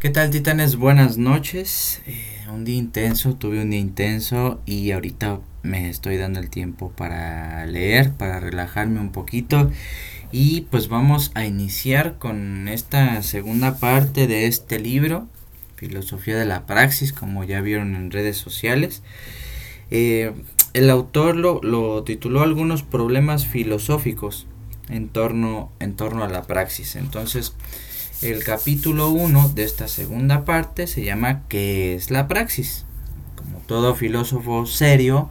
¿Qué 0.00 0.08
tal 0.08 0.30
titanes? 0.30 0.76
Buenas 0.76 1.18
noches. 1.18 2.00
Eh, 2.06 2.46
un 2.50 2.64
día 2.64 2.78
intenso, 2.78 3.34
tuve 3.34 3.60
un 3.60 3.68
día 3.68 3.80
intenso 3.80 4.58
y 4.64 4.92
ahorita 4.92 5.40
me 5.62 5.90
estoy 5.90 6.16
dando 6.16 6.40
el 6.40 6.48
tiempo 6.48 6.90
para 6.90 7.66
leer, 7.66 8.14
para 8.14 8.40
relajarme 8.40 8.98
un 8.98 9.12
poquito 9.12 9.70
y 10.32 10.62
pues 10.70 10.88
vamos 10.88 11.32
a 11.34 11.44
iniciar 11.44 12.16
con 12.16 12.66
esta 12.68 13.22
segunda 13.22 13.76
parte 13.76 14.26
de 14.26 14.46
este 14.46 14.78
libro, 14.78 15.28
Filosofía 15.76 16.38
de 16.38 16.46
la 16.46 16.64
Praxis, 16.64 17.12
como 17.12 17.44
ya 17.44 17.60
vieron 17.60 17.94
en 17.94 18.10
redes 18.10 18.38
sociales. 18.38 19.02
Eh, 19.90 20.32
el 20.72 20.88
autor 20.88 21.36
lo, 21.36 21.60
lo, 21.62 22.04
tituló 22.04 22.40
Algunos 22.40 22.82
problemas 22.82 23.46
filosóficos 23.46 24.46
en 24.88 25.10
torno, 25.10 25.70
en 25.78 25.94
torno 25.94 26.24
a 26.24 26.28
la 26.28 26.44
praxis. 26.44 26.96
Entonces, 26.96 27.52
el 28.22 28.44
capítulo 28.44 29.08
1 29.10 29.52
de 29.54 29.64
esta 29.64 29.88
segunda 29.88 30.44
parte 30.44 30.86
se 30.86 31.02
llama 31.02 31.42
¿Qué 31.48 31.94
es 31.94 32.10
la 32.10 32.28
praxis? 32.28 32.84
Como 33.34 33.60
todo 33.60 33.94
filósofo 33.94 34.66
serio, 34.66 35.30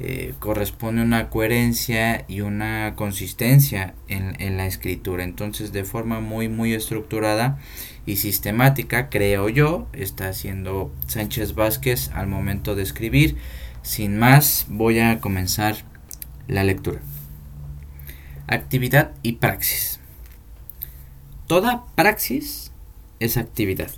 eh, 0.00 0.34
corresponde 0.40 1.02
una 1.02 1.28
coherencia 1.30 2.24
y 2.26 2.40
una 2.40 2.94
consistencia 2.96 3.94
en, 4.08 4.40
en, 4.40 4.56
la 4.56 4.66
escritura. 4.66 5.22
Entonces, 5.22 5.70
de 5.72 5.84
forma 5.84 6.18
muy, 6.18 6.48
muy 6.48 6.74
estructurada 6.74 7.58
y 8.04 8.16
sistemática, 8.16 9.10
creo 9.10 9.48
yo, 9.48 9.86
está 9.92 10.28
haciendo 10.28 10.92
Sánchez 11.06 11.54
Vázquez 11.54 12.10
al 12.14 12.26
momento 12.26 12.74
de 12.74 12.82
escribir. 12.82 13.36
Sin 13.82 14.18
más, 14.18 14.66
voy 14.68 14.98
a 14.98 15.20
comenzar 15.20 15.76
la 16.48 16.64
lectura. 16.64 17.00
Actividad 18.48 19.12
y 19.22 19.32
praxis. 19.34 19.97
Toda 21.48 21.86
praxis 21.94 22.72
es 23.20 23.38
actividad, 23.38 23.90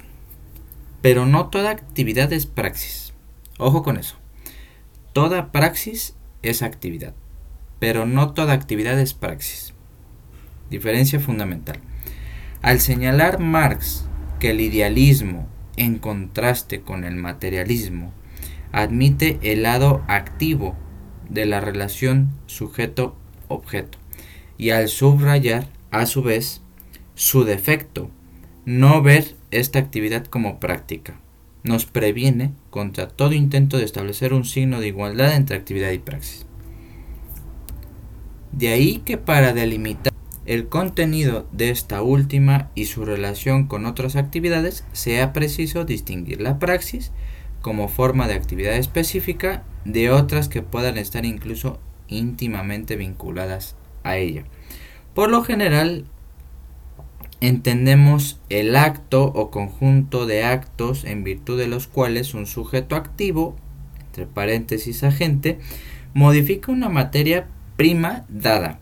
pero 1.02 1.26
no 1.26 1.48
toda 1.48 1.70
actividad 1.70 2.32
es 2.32 2.46
praxis. 2.46 3.12
Ojo 3.58 3.82
con 3.82 3.96
eso. 3.96 4.14
Toda 5.12 5.50
praxis 5.50 6.14
es 6.42 6.62
actividad, 6.62 7.12
pero 7.80 8.06
no 8.06 8.34
toda 8.34 8.52
actividad 8.52 9.00
es 9.00 9.14
praxis. 9.14 9.74
Diferencia 10.70 11.18
fundamental. 11.18 11.80
Al 12.62 12.78
señalar 12.78 13.40
Marx 13.40 14.06
que 14.38 14.50
el 14.50 14.60
idealismo, 14.60 15.48
en 15.76 15.98
contraste 15.98 16.82
con 16.82 17.02
el 17.02 17.16
materialismo, 17.16 18.12
admite 18.70 19.40
el 19.42 19.64
lado 19.64 20.04
activo 20.06 20.76
de 21.28 21.46
la 21.46 21.60
relación 21.60 22.30
sujeto-objeto, 22.46 23.98
y 24.56 24.70
al 24.70 24.88
subrayar, 24.88 25.66
a 25.90 26.06
su 26.06 26.22
vez, 26.22 26.62
su 27.20 27.44
defecto, 27.44 28.10
no 28.64 29.02
ver 29.02 29.36
esta 29.50 29.78
actividad 29.78 30.24
como 30.24 30.58
práctica. 30.58 31.20
Nos 31.62 31.84
previene 31.84 32.52
contra 32.70 33.08
todo 33.08 33.34
intento 33.34 33.76
de 33.76 33.84
establecer 33.84 34.32
un 34.32 34.46
signo 34.46 34.80
de 34.80 34.86
igualdad 34.86 35.36
entre 35.36 35.58
actividad 35.58 35.90
y 35.90 35.98
praxis. 35.98 36.46
De 38.52 38.68
ahí 38.68 39.02
que 39.04 39.18
para 39.18 39.52
delimitar 39.52 40.14
el 40.46 40.68
contenido 40.70 41.46
de 41.52 41.68
esta 41.68 42.00
última 42.00 42.70
y 42.74 42.86
su 42.86 43.04
relación 43.04 43.66
con 43.66 43.84
otras 43.84 44.16
actividades 44.16 44.86
sea 44.92 45.34
preciso 45.34 45.84
distinguir 45.84 46.40
la 46.40 46.58
praxis 46.58 47.12
como 47.60 47.88
forma 47.88 48.28
de 48.28 48.34
actividad 48.34 48.76
específica 48.76 49.62
de 49.84 50.08
otras 50.08 50.48
que 50.48 50.62
puedan 50.62 50.96
estar 50.96 51.26
incluso 51.26 51.80
íntimamente 52.08 52.96
vinculadas 52.96 53.76
a 54.04 54.16
ella. 54.16 54.44
Por 55.12 55.28
lo 55.28 55.44
general, 55.44 56.06
entendemos 57.40 58.38
el 58.48 58.76
acto 58.76 59.24
o 59.24 59.50
conjunto 59.50 60.26
de 60.26 60.44
actos 60.44 61.04
en 61.04 61.24
virtud 61.24 61.58
de 61.58 61.68
los 61.68 61.86
cuales 61.86 62.34
un 62.34 62.46
sujeto 62.46 62.96
activo, 62.96 63.56
entre 64.06 64.26
paréntesis 64.26 65.02
agente, 65.04 65.58
modifica 66.14 66.72
una 66.72 66.88
materia 66.88 67.46
prima 67.76 68.24
dada. 68.28 68.78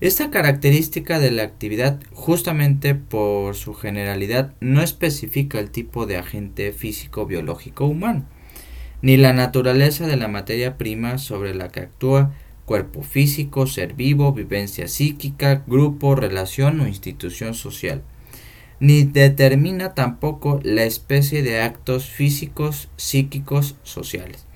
Esta 0.00 0.30
característica 0.30 1.20
de 1.20 1.30
la 1.30 1.44
actividad, 1.44 2.00
justamente 2.12 2.96
por 2.96 3.54
su 3.54 3.74
generalidad, 3.74 4.52
no 4.60 4.82
especifica 4.82 5.60
el 5.60 5.70
tipo 5.70 6.06
de 6.06 6.16
agente 6.16 6.72
físico 6.72 7.26
biológico 7.26 7.86
humano, 7.86 8.24
ni 9.00 9.16
la 9.16 9.32
naturaleza 9.32 10.06
de 10.06 10.16
la 10.16 10.26
materia 10.26 10.76
prima 10.76 11.18
sobre 11.18 11.54
la 11.54 11.68
que 11.68 11.80
actúa 11.80 12.32
cuerpo 12.64 13.02
físico, 13.02 13.66
ser 13.66 13.94
vivo, 13.94 14.32
vivencia 14.32 14.88
psíquica, 14.88 15.62
grupo, 15.66 16.14
relación 16.14 16.80
o 16.80 16.86
institución 16.86 17.54
social. 17.54 18.02
Ni 18.80 19.04
determina 19.04 19.94
tampoco 19.94 20.60
la 20.62 20.84
especie 20.84 21.42
de 21.42 21.60
actos 21.60 22.06
físicos, 22.06 22.88
psíquicos, 22.96 23.76
sociales 23.82 24.46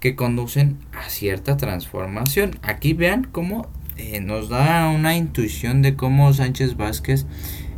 que 0.00 0.14
conducen 0.14 0.78
a 0.92 1.08
cierta 1.10 1.56
transformación. 1.56 2.58
Aquí 2.62 2.92
vean 2.92 3.24
cómo 3.24 3.68
eh, 3.96 4.20
nos 4.20 4.48
da 4.48 4.88
una 4.88 5.16
intuición 5.16 5.82
de 5.82 5.96
cómo 5.96 6.32
Sánchez 6.32 6.76
Vázquez 6.76 7.26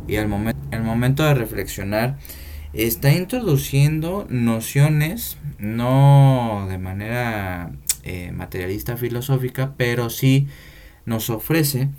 y 0.07 0.15
al 0.17 0.27
momento, 0.27 1.23
de 1.23 1.33
reflexionar 1.33 2.17
está 2.73 3.11
introduciendo 3.11 4.27
nociones 4.29 5.37
no 5.59 6.67
de 6.69 6.77
manera 6.77 7.71
eh, 8.03 8.31
materialista 8.31 8.97
filosófica, 8.97 9.73
pero 9.77 10.09
sí 10.09 10.47
nos 11.05 11.29
ofrece 11.29 11.89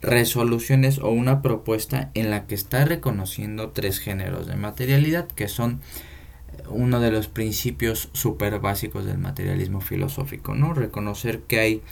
resoluciones 0.00 0.98
o 0.98 1.08
una 1.10 1.42
propuesta 1.42 2.10
en 2.14 2.30
la 2.30 2.46
que 2.46 2.54
está 2.54 2.84
reconociendo 2.84 3.70
tres 3.70 3.98
géneros 3.98 4.46
de 4.46 4.56
materialidad 4.56 5.26
que 5.26 5.48
son 5.48 5.80
eh, 6.52 6.62
uno 6.68 7.00
de 7.00 7.10
los 7.10 7.28
principios 7.28 8.08
súper 8.12 8.60
básicos 8.60 9.04
del 9.04 9.18
materialismo 9.18 9.80
filosófico, 9.80 10.54
¿no? 10.54 10.74
Reconocer 10.74 11.40
que 11.40 11.58
hay 11.58 11.82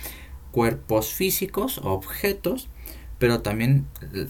cuerpos 0.53 1.13
físicos, 1.13 1.79
objetos, 1.83 2.69
pero 3.19 3.41
también 3.41 3.87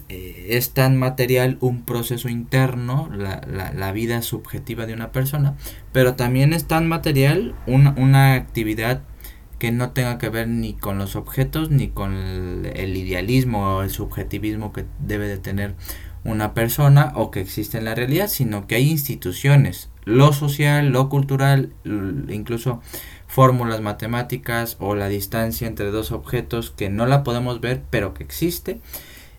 eh, 0.09 0.47
es 0.49 0.71
tan 0.71 0.97
material 0.97 1.57
un 1.59 1.83
proceso 1.83 2.29
interno, 2.29 3.09
la, 3.13 3.41
la, 3.47 3.73
la, 3.73 3.91
vida 3.91 4.21
subjetiva 4.21 4.85
de 4.85 4.93
una 4.93 5.11
persona, 5.11 5.55
pero 5.91 6.15
también 6.15 6.53
es 6.53 6.65
tan 6.65 6.87
material 6.87 7.55
una, 7.65 7.93
una, 7.97 8.33
actividad 8.35 9.01
que 9.59 9.71
no 9.71 9.89
tenga 9.91 10.17
que 10.17 10.29
ver 10.29 10.47
ni 10.47 10.73
con 10.73 10.97
los 10.99 11.15
objetos 11.15 11.69
ni 11.69 11.89
con 11.89 12.13
el, 12.13 12.65
el, 12.75 12.95
idealismo 12.95 13.77
o 13.77 13.81
el 13.81 13.89
subjetivismo 13.89 14.71
que 14.71 14.85
debe 14.99 15.27
de 15.27 15.37
tener 15.37 15.75
una 16.27 16.53
persona 16.53 17.13
o 17.15 17.31
que 17.31 17.39
existe 17.39 17.77
en 17.77 17.85
la 17.85 17.95
realidad, 17.95 18.27
sino 18.27 18.67
que 18.67 18.75
hay 18.75 18.89
instituciones, 18.89 19.89
lo 20.03 20.33
social, 20.33 20.89
lo 20.89 21.07
cultural, 21.07 21.71
incluso 21.85 22.81
fórmulas 23.27 23.81
matemáticas 23.81 24.75
o 24.79 24.93
la 24.93 25.07
distancia 25.07 25.67
entre 25.67 25.89
dos 25.89 26.11
objetos 26.11 26.69
que 26.69 26.89
no 26.89 27.05
la 27.05 27.23
podemos 27.23 27.61
ver 27.61 27.81
pero 27.89 28.13
que 28.13 28.23
existe. 28.23 28.79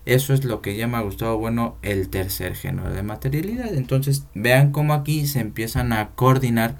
Eso 0.05 0.33
es 0.33 0.43
lo 0.45 0.61
que 0.61 0.75
llama 0.75 1.01
Gustavo 1.01 1.37
Bueno 1.37 1.77
el 1.83 2.09
tercer 2.09 2.55
género 2.55 2.91
de 2.91 3.03
materialidad. 3.03 3.73
Entonces 3.75 4.25
vean 4.33 4.71
cómo 4.71 4.93
aquí 4.93 5.27
se 5.27 5.41
empiezan 5.41 5.93
a 5.93 6.09
coordinar 6.15 6.79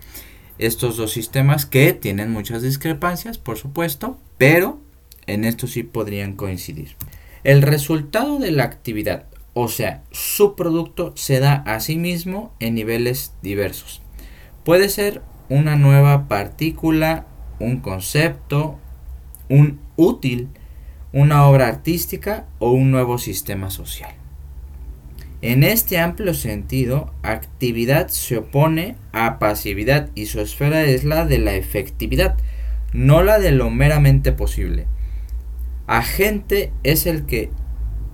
estos 0.58 0.98
dos 0.98 1.12
sistemas 1.12 1.68
que 1.68 1.94
tienen 1.94 2.32
muchas 2.32 2.64
discrepancias, 2.64 3.38
por 3.38 3.58
supuesto, 3.58 4.18
pero 4.40 4.82
en 5.28 5.44
esto 5.44 5.68
sí 5.68 5.84
podrían 5.84 6.34
coincidir. 6.34 6.96
El 7.44 7.62
resultado 7.62 8.40
de 8.40 8.52
la 8.52 8.64
actividad, 8.64 9.29
o 9.62 9.68
sea, 9.68 10.04
su 10.12 10.56
producto 10.56 11.12
se 11.18 11.42
da 11.42 11.56
a 11.66 11.82
sí 11.82 11.98
mismo 11.98 12.54
en 12.62 12.76
niveles 12.76 13.34
diversos. 13.42 14.02
Puede 14.64 14.88
ser 14.88 15.22
una 15.50 15.76
nueva 15.76 16.30
partícula, 16.30 17.26
un 17.60 17.82
concepto, 17.82 18.80
un 19.50 19.82
útil, 19.98 20.48
una 21.12 21.46
obra 21.46 21.68
artística 21.68 22.46
o 22.60 22.72
un 22.72 22.90
nuevo 22.90 23.18
sistema 23.18 23.70
social. 23.70 24.14
En 25.42 25.64
este 25.64 26.00
amplio 26.00 26.34
sentido, 26.34 27.14
actividad 27.22 28.08
se 28.08 28.38
opone 28.38 28.96
a 29.12 29.40
pasividad 29.40 30.10
y 30.16 30.28
su 30.28 30.40
esfera 30.40 30.84
es 30.84 31.04
la 31.04 31.26
de 31.26 31.40
la 31.40 31.56
efectividad, 31.56 32.38
no 32.94 33.24
la 33.24 33.40
de 33.40 33.52
lo 33.52 33.70
meramente 33.70 34.32
posible. 34.32 34.88
Agente 35.86 36.72
es 36.84 37.06
el 37.06 37.26
que 37.26 37.50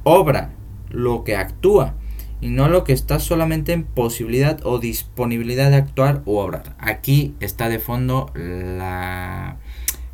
obra, 0.03 0.55
lo 0.95 1.24
que 1.24 1.36
actúa, 1.36 1.95
y 2.42 2.50
no 2.50 2.68
lo 2.68 2.83
que 2.83 2.94
está 2.94 3.19
solamente 3.19 3.74
en 3.74 3.83
posibilidad 3.83 4.59
o 4.63 4.80
disponibilidad 4.80 5.69
de 5.69 5.77
actuar 5.77 6.21
o 6.25 6.44
obrar. 6.44 6.75
Aquí 6.80 7.36
está 7.39 7.69
de 7.69 7.80
fondo 7.80 8.31
la 8.36 9.57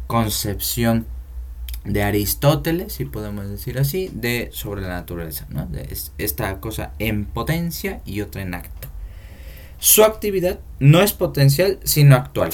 concepción 0.07 1.07
de 1.83 2.03
Aristóteles, 2.03 2.93
si 2.93 3.05
podemos 3.05 3.49
decir 3.49 3.79
así, 3.79 4.09
de 4.13 4.49
sobre 4.51 4.81
la 4.81 4.89
naturaleza, 4.89 5.47
esta 6.17 6.59
cosa 6.59 6.93
en 6.99 7.25
potencia 7.25 8.01
y 8.05 8.21
otra 8.21 8.43
en 8.43 8.53
acto. 8.53 8.87
Su 9.79 10.03
actividad 10.03 10.59
no 10.79 11.01
es 11.01 11.13
potencial, 11.13 11.79
sino 11.83 12.15
actual. 12.15 12.51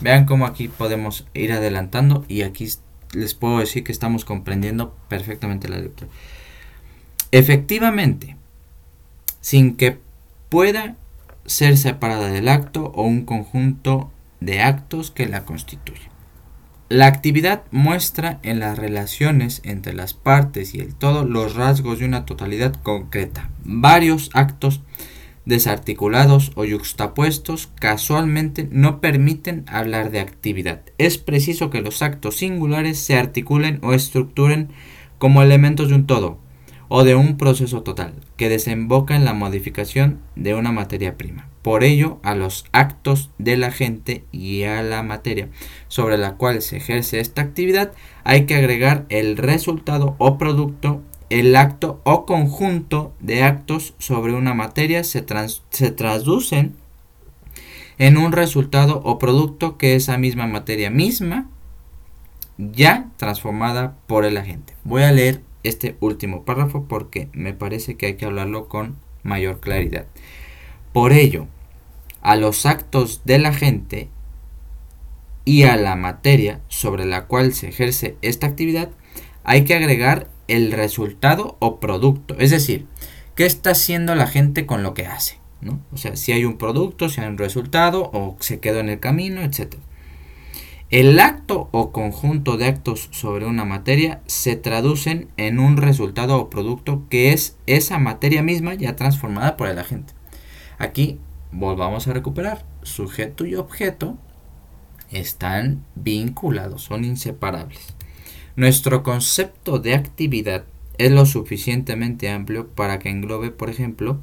Vean 0.00 0.24
cómo 0.24 0.46
aquí 0.46 0.68
podemos 0.68 1.26
ir 1.34 1.52
adelantando 1.52 2.24
y 2.28 2.42
aquí 2.42 2.66
les 3.12 3.34
puedo 3.34 3.58
decir 3.58 3.84
que 3.84 3.92
estamos 3.92 4.24
comprendiendo 4.24 4.96
perfectamente 5.08 5.68
la 5.68 5.78
lectura. 5.78 6.10
Efectivamente, 7.36 8.34
sin 9.42 9.76
que 9.76 9.98
pueda 10.48 10.96
ser 11.44 11.76
separada 11.76 12.28
del 12.28 12.48
acto 12.48 12.90
o 12.94 13.02
un 13.02 13.26
conjunto 13.26 14.10
de 14.40 14.62
actos 14.62 15.10
que 15.10 15.26
la 15.26 15.44
constituyen. 15.44 16.08
La 16.88 17.04
actividad 17.04 17.64
muestra 17.70 18.40
en 18.42 18.58
las 18.58 18.78
relaciones 18.78 19.60
entre 19.64 19.92
las 19.92 20.14
partes 20.14 20.74
y 20.74 20.80
el 20.80 20.94
todo 20.94 21.26
los 21.26 21.54
rasgos 21.56 21.98
de 21.98 22.06
una 22.06 22.24
totalidad 22.24 22.72
concreta. 22.72 23.50
Varios 23.64 24.30
actos 24.32 24.80
desarticulados 25.44 26.52
o 26.54 26.64
yuxtapuestos 26.64 27.68
casualmente 27.78 28.66
no 28.72 29.02
permiten 29.02 29.66
hablar 29.68 30.10
de 30.10 30.20
actividad. 30.20 30.80
Es 30.96 31.18
preciso 31.18 31.68
que 31.68 31.82
los 31.82 32.00
actos 32.00 32.38
singulares 32.38 32.98
se 32.98 33.18
articulen 33.18 33.78
o 33.82 33.92
estructuren 33.92 34.70
como 35.18 35.42
elementos 35.42 35.90
de 35.90 35.96
un 35.96 36.06
todo 36.06 36.45
o 36.88 37.04
de 37.04 37.14
un 37.14 37.36
proceso 37.36 37.82
total 37.82 38.14
que 38.36 38.48
desemboca 38.48 39.16
en 39.16 39.24
la 39.24 39.34
modificación 39.34 40.20
de 40.34 40.54
una 40.54 40.72
materia 40.72 41.16
prima. 41.16 41.48
Por 41.62 41.82
ello, 41.82 42.18
a 42.22 42.34
los 42.34 42.66
actos 42.72 43.30
de 43.38 43.56
la 43.56 43.72
gente 43.72 44.24
y 44.30 44.62
a 44.62 44.82
la 44.82 45.02
materia 45.02 45.48
sobre 45.88 46.16
la 46.16 46.34
cual 46.34 46.62
se 46.62 46.76
ejerce 46.76 47.20
esta 47.20 47.42
actividad 47.42 47.92
hay 48.24 48.46
que 48.46 48.54
agregar 48.54 49.06
el 49.08 49.36
resultado 49.36 50.14
o 50.18 50.38
producto 50.38 51.02
el 51.28 51.56
acto 51.56 52.00
o 52.04 52.24
conjunto 52.24 53.12
de 53.18 53.42
actos 53.42 53.94
sobre 53.98 54.32
una 54.34 54.54
materia 54.54 55.02
se, 55.02 55.24
se 55.70 55.90
traducen 55.90 56.76
en 57.98 58.16
un 58.16 58.32
resultado 58.32 59.00
o 59.04 59.18
producto 59.18 59.76
que 59.76 59.96
esa 59.96 60.18
misma 60.18 60.46
materia 60.46 60.90
misma 60.90 61.48
ya 62.58 63.10
transformada 63.16 63.96
por 64.06 64.24
el 64.24 64.36
agente. 64.36 64.74
Voy 64.84 65.02
a 65.02 65.12
leer 65.12 65.42
este 65.68 65.96
último 66.00 66.44
párrafo 66.44 66.86
porque 66.88 67.28
me 67.32 67.52
parece 67.52 67.96
que 67.96 68.06
hay 68.06 68.14
que 68.14 68.26
hablarlo 68.26 68.68
con 68.68 68.96
mayor 69.22 69.60
claridad. 69.60 70.06
Por 70.92 71.12
ello, 71.12 71.46
a 72.22 72.36
los 72.36 72.66
actos 72.66 73.22
de 73.24 73.38
la 73.38 73.52
gente 73.52 74.08
y 75.44 75.62
a 75.62 75.76
la 75.76 75.94
materia 75.96 76.60
sobre 76.68 77.04
la 77.04 77.26
cual 77.26 77.52
se 77.52 77.68
ejerce 77.68 78.16
esta 78.22 78.46
actividad 78.46 78.90
hay 79.44 79.64
que 79.64 79.74
agregar 79.74 80.28
el 80.48 80.72
resultado 80.72 81.56
o 81.60 81.78
producto. 81.78 82.36
Es 82.38 82.50
decir, 82.50 82.86
¿qué 83.36 83.46
está 83.46 83.70
haciendo 83.70 84.14
la 84.14 84.26
gente 84.26 84.66
con 84.66 84.82
lo 84.82 84.92
que 84.92 85.06
hace? 85.06 85.38
¿no? 85.60 85.80
O 85.92 85.96
sea, 85.96 86.16
si 86.16 86.32
hay 86.32 86.44
un 86.44 86.58
producto, 86.58 87.08
si 87.08 87.20
hay 87.20 87.28
un 87.28 87.38
resultado 87.38 88.10
o 88.12 88.36
se 88.40 88.58
quedó 88.58 88.80
en 88.80 88.88
el 88.88 89.00
camino, 89.00 89.42
etc. 89.42 89.76
El 90.90 91.18
acto 91.18 91.68
o 91.72 91.90
conjunto 91.90 92.56
de 92.56 92.66
actos 92.66 93.08
sobre 93.10 93.44
una 93.44 93.64
materia 93.64 94.22
se 94.26 94.54
traducen 94.54 95.26
en 95.36 95.58
un 95.58 95.76
resultado 95.78 96.38
o 96.38 96.48
producto 96.48 97.02
que 97.10 97.32
es 97.32 97.56
esa 97.66 97.98
materia 97.98 98.40
misma 98.44 98.74
ya 98.74 98.94
transformada 98.94 99.56
por 99.56 99.66
el 99.66 99.80
agente. 99.80 100.12
Aquí 100.78 101.18
volvamos 101.50 102.06
a 102.06 102.12
recuperar. 102.12 102.64
Sujeto 102.84 103.44
y 103.46 103.56
objeto 103.56 104.16
están 105.10 105.84
vinculados, 105.96 106.82
son 106.82 107.04
inseparables. 107.04 107.94
Nuestro 108.54 109.02
concepto 109.02 109.80
de 109.80 109.94
actividad 109.94 110.66
es 110.98 111.10
lo 111.10 111.26
suficientemente 111.26 112.30
amplio 112.30 112.68
para 112.68 113.00
que 113.00 113.10
englobe, 113.10 113.50
por 113.50 113.70
ejemplo, 113.70 114.20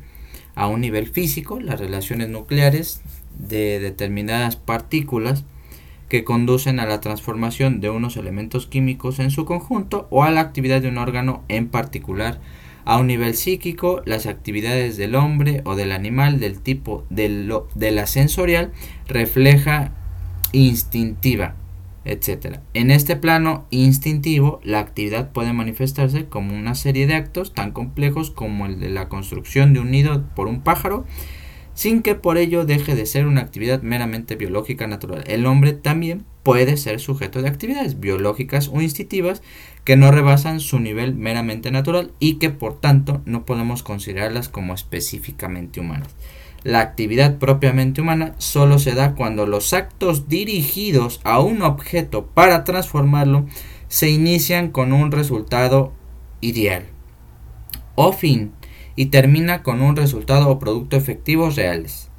a 0.56 0.68
un 0.68 0.80
nivel 0.80 1.08
físico 1.10 1.60
las 1.60 1.82
relaciones 1.82 2.30
nucleares 2.30 3.02
de 3.38 3.82
determinadas 3.82 4.56
partículas 4.56 5.44
que 6.14 6.24
conducen 6.24 6.80
a 6.80 6.86
la 6.86 7.02
transformación 7.02 7.82
de 7.82 7.90
unos 7.90 8.18
elementos 8.18 8.68
químicos 8.68 9.18
en 9.18 9.32
su 9.32 9.46
conjunto 9.46 10.06
o 10.12 10.24
a 10.24 10.30
la 10.30 10.42
actividad 10.42 10.80
de 10.80 10.90
un 10.90 11.00
órgano 11.00 11.44
en 11.48 11.70
particular. 11.70 12.40
A 12.86 13.00
un 13.00 13.08
nivel 13.08 13.34
psíquico, 13.34 14.04
las 14.06 14.28
actividades 14.28 14.96
del 14.96 15.16
hombre 15.16 15.64
o 15.66 15.76
del 15.76 15.92
animal 15.92 16.40
del 16.40 16.60
tipo 16.60 17.04
de, 17.10 17.92
la 17.92 18.06
sensorial 18.06 18.72
refleja 19.08 19.92
instintiva 20.52 21.56
etc. 22.06 22.60
En 22.76 22.92
este 22.92 23.16
plano 23.16 23.66
instintivo, 23.72 24.60
la 24.64 24.82
actividad 24.82 25.32
puede 25.32 25.52
manifestarse 25.52 26.26
como 26.26 26.56
una 26.56 26.76
serie 26.76 27.08
de 27.08 27.16
actos 27.16 27.56
tan 27.56 27.72
complejos 27.72 28.30
como 28.30 28.68
el 28.68 28.80
de 28.80 28.92
la 28.92 29.10
construcción 29.10 29.74
de 29.74 29.80
un 29.80 29.90
nido 29.90 30.24
por 30.36 30.46
un 30.46 30.62
pájaro, 30.62 31.06
sin 31.74 32.02
que 32.02 32.16
por 32.16 32.38
ello 32.38 32.66
deje 32.66 32.96
de 32.96 33.06
ser 33.06 33.26
una 33.26 33.42
actividad 33.42 33.82
meramente 33.82 34.36
biológica 34.36 34.88
natural. 34.88 35.24
El 35.28 35.46
hombre 35.46 35.74
también 35.74 36.26
puede 36.44 36.78
ser 36.78 37.00
sujeto 37.00 37.42
de 37.42 37.50
actividades 37.50 38.00
biológicas 38.00 38.70
o 38.72 38.82
instintivas 38.82 39.42
que 39.84 39.96
no 39.96 40.12
rebasan 40.12 40.60
su 40.60 40.80
nivel 40.80 41.16
meramente 41.16 41.72
natural 41.72 42.12
y 42.20 42.36
que 42.36 42.50
por 42.50 42.80
tanto 42.80 43.22
no 43.26 43.46
podemos 43.46 43.84
considerarlas 43.84 44.50
como 44.50 44.74
específicamente 44.74 45.80
humanas. 45.80 46.10
La 46.64 46.80
actividad 46.80 47.40
propiamente 47.40 48.02
humana 48.02 48.36
solo 48.38 48.80
se 48.80 48.94
da 48.94 49.16
cuando 49.16 49.46
los 49.46 49.74
actos 49.74 50.30
dirigidos 50.30 51.20
a 51.24 51.40
un 51.40 51.62
objeto 51.62 52.28
para 52.28 52.64
transformarlo 52.64 53.48
se 53.90 54.10
inician 54.10 54.72
con 54.72 54.94
un 54.94 55.12
resultado 55.12 55.94
ideal 56.40 56.86
o 57.96 58.12
fin 58.14 58.54
y 58.96 59.08
termina 59.08 59.64
con 59.64 59.82
un 59.82 59.96
resultado 59.96 60.50
o 60.50 60.60
producto 60.60 60.98
efectivos 60.98 61.56
reales. 61.56 62.10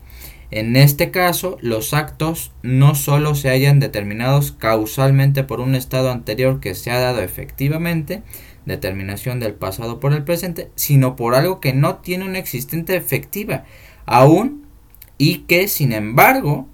En 0.51 0.77
este 0.77 1.11
caso, 1.11 1.57
los 1.61 1.95
actos 1.95 2.53
no 2.63 2.95
solo 2.95 3.35
se 3.35 3.49
hayan 3.49 3.81
determinados 3.81 4.53
causalmente 4.53 5.43
por 5.43 5.61
un 5.61 5.75
estado 5.75 6.13
anterior 6.13 6.61
que 6.61 6.75
se 6.75 6.91
ha 6.91 7.01
dado 7.01 7.23
efectivamente, 7.23 8.23
determinación 8.65 9.41
del 9.41 9.55
pasado 9.55 9.99
por 9.99 10.13
el 10.13 10.23
presente, 10.23 10.71
sino 10.77 11.17
por 11.17 11.35
algo 11.35 11.61
que 11.61 11.73
no 11.73 11.97
tiene 11.97 12.25
una 12.25 12.39
existente 12.39 12.95
efectiva, 12.95 13.65
aún 14.07 14.67
y 15.19 15.39
que, 15.39 15.67
sin 15.67 15.93
embargo, 15.93 16.69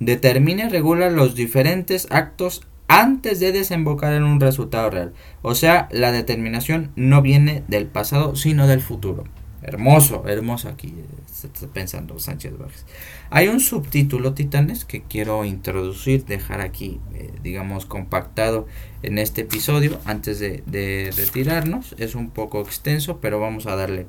determina 0.00 0.64
y 0.64 0.68
regula 0.68 1.08
los 1.10 1.34
diferentes 1.34 2.08
actos 2.10 2.66
antes 2.88 3.38
de 3.38 3.52
desembocar 3.52 4.12
en 4.12 4.24
un 4.24 4.40
resultado 4.40 4.90
real. 4.90 5.12
O 5.42 5.54
sea, 5.54 5.88
la 5.92 6.10
determinación 6.10 6.90
no 6.96 7.22
viene 7.22 7.62
del 7.68 7.86
pasado, 7.86 8.34
sino 8.34 8.66
del 8.66 8.80
futuro. 8.80 9.24
Hermoso, 9.62 10.24
hermoso 10.26 10.68
aquí, 10.68 10.94
está 11.30 11.66
pensando 11.66 12.18
Sánchez 12.18 12.56
Borges. 12.56 12.86
Hay 13.28 13.48
un 13.48 13.60
subtítulo, 13.60 14.32
Titanes, 14.32 14.84
que 14.84 15.02
quiero 15.02 15.44
introducir, 15.44 16.24
dejar 16.24 16.62
aquí, 16.62 16.98
eh, 17.14 17.30
digamos, 17.42 17.84
compactado 17.84 18.66
en 19.02 19.18
este 19.18 19.42
episodio 19.42 20.00
antes 20.06 20.38
de, 20.38 20.62
de 20.66 21.12
retirarnos. 21.14 21.94
Es 21.98 22.14
un 22.14 22.30
poco 22.30 22.62
extenso, 22.62 23.20
pero 23.20 23.38
vamos 23.38 23.66
a 23.66 23.76
darle 23.76 24.06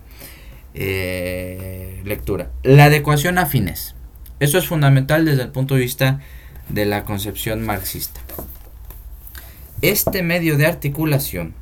eh, 0.73 2.01
lectura. 2.05 2.51
La 2.63 2.85
adecuación 2.85 3.37
a 3.37 3.45
fines. 3.45 3.95
Eso 4.39 4.57
es 4.57 4.67
fundamental 4.67 5.25
desde 5.25 5.43
el 5.43 5.49
punto 5.49 5.75
de 5.75 5.81
vista 5.81 6.21
de 6.69 6.85
la 6.85 7.03
concepción 7.03 7.65
marxista. 7.65 8.21
Este 9.81 10.23
medio 10.23 10.57
de 10.57 10.65
articulación 10.65 11.53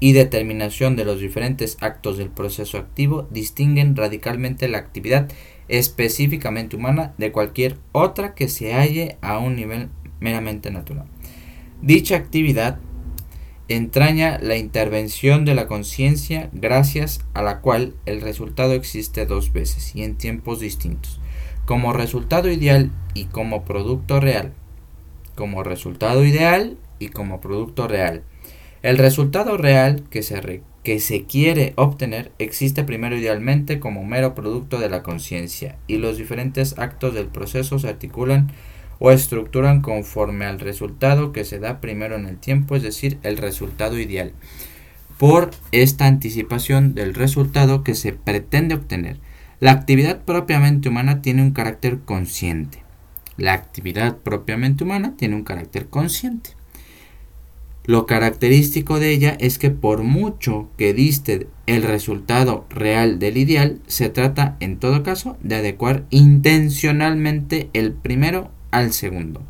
y 0.00 0.12
determinación 0.12 0.96
de 0.96 1.04
los 1.04 1.20
diferentes 1.20 1.76
actos 1.80 2.16
del 2.16 2.30
proceso 2.30 2.78
activo 2.78 3.28
distinguen 3.30 3.94
radicalmente 3.94 4.66
la 4.66 4.78
actividad 4.78 5.30
específicamente 5.68 6.76
humana 6.76 7.14
de 7.18 7.30
cualquier 7.30 7.76
otra 7.92 8.34
que 8.34 8.48
se 8.48 8.74
halle 8.74 9.18
a 9.20 9.38
un 9.38 9.54
nivel 9.54 9.88
meramente 10.18 10.70
natural. 10.70 11.06
Dicha 11.82 12.16
actividad 12.16 12.78
entraña 13.68 14.38
la 14.40 14.56
intervención 14.56 15.44
de 15.44 15.54
la 15.54 15.68
conciencia 15.68 16.50
gracias 16.52 17.20
a 17.34 17.42
la 17.42 17.60
cual 17.60 17.94
el 18.04 18.20
resultado 18.20 18.72
existe 18.72 19.26
dos 19.26 19.52
veces 19.52 19.94
y 19.94 20.02
en 20.02 20.16
tiempos 20.16 20.58
distintos, 20.58 21.20
como 21.66 21.92
resultado 21.92 22.50
ideal 22.50 22.90
y 23.14 23.26
como 23.26 23.64
producto 23.64 24.18
real, 24.18 24.54
como 25.36 25.62
resultado 25.62 26.24
ideal 26.24 26.78
y 26.98 27.08
como 27.10 27.40
producto 27.40 27.86
real. 27.86 28.24
El 28.82 28.96
resultado 28.96 29.58
real 29.58 30.04
que 30.08 30.22
se, 30.22 30.62
que 30.82 31.00
se 31.00 31.24
quiere 31.24 31.74
obtener 31.76 32.32
existe 32.38 32.82
primero 32.82 33.14
idealmente 33.16 33.78
como 33.78 34.04
mero 34.04 34.34
producto 34.34 34.78
de 34.78 34.88
la 34.88 35.02
conciencia 35.02 35.76
y 35.86 35.98
los 35.98 36.16
diferentes 36.16 36.78
actos 36.78 37.12
del 37.12 37.26
proceso 37.26 37.78
se 37.78 37.88
articulan 37.88 38.50
o 38.98 39.10
estructuran 39.10 39.82
conforme 39.82 40.46
al 40.46 40.60
resultado 40.60 41.32
que 41.32 41.44
se 41.44 41.58
da 41.58 41.80
primero 41.80 42.16
en 42.16 42.24
el 42.24 42.38
tiempo, 42.38 42.74
es 42.74 42.82
decir, 42.82 43.18
el 43.22 43.36
resultado 43.36 43.98
ideal, 43.98 44.32
por 45.18 45.50
esta 45.72 46.06
anticipación 46.06 46.94
del 46.94 47.12
resultado 47.14 47.84
que 47.84 47.94
se 47.94 48.14
pretende 48.14 48.74
obtener. 48.74 49.18
La 49.58 49.72
actividad 49.72 50.22
propiamente 50.24 50.88
humana 50.88 51.20
tiene 51.20 51.42
un 51.42 51.50
carácter 51.50 52.00
consciente. 52.00 52.82
La 53.36 53.52
actividad 53.52 54.16
propiamente 54.16 54.84
humana 54.84 55.14
tiene 55.18 55.36
un 55.36 55.44
carácter 55.44 55.88
consciente. 55.88 56.59
Lo 57.86 58.06
característico 58.06 59.00
de 59.00 59.10
ella 59.10 59.36
es 59.40 59.58
que 59.58 59.70
por 59.70 60.02
mucho 60.02 60.68
que 60.76 60.92
diste 60.92 61.48
el 61.66 61.82
resultado 61.82 62.66
real 62.68 63.18
del 63.18 63.36
ideal, 63.36 63.80
se 63.86 64.10
trata 64.10 64.56
en 64.60 64.78
todo 64.78 65.02
caso 65.02 65.36
de 65.42 65.56
adecuar 65.56 66.04
intencionalmente 66.10 67.70
el 67.72 67.92
primero 67.92 68.50
al 68.70 68.92
segundo. 68.92 69.42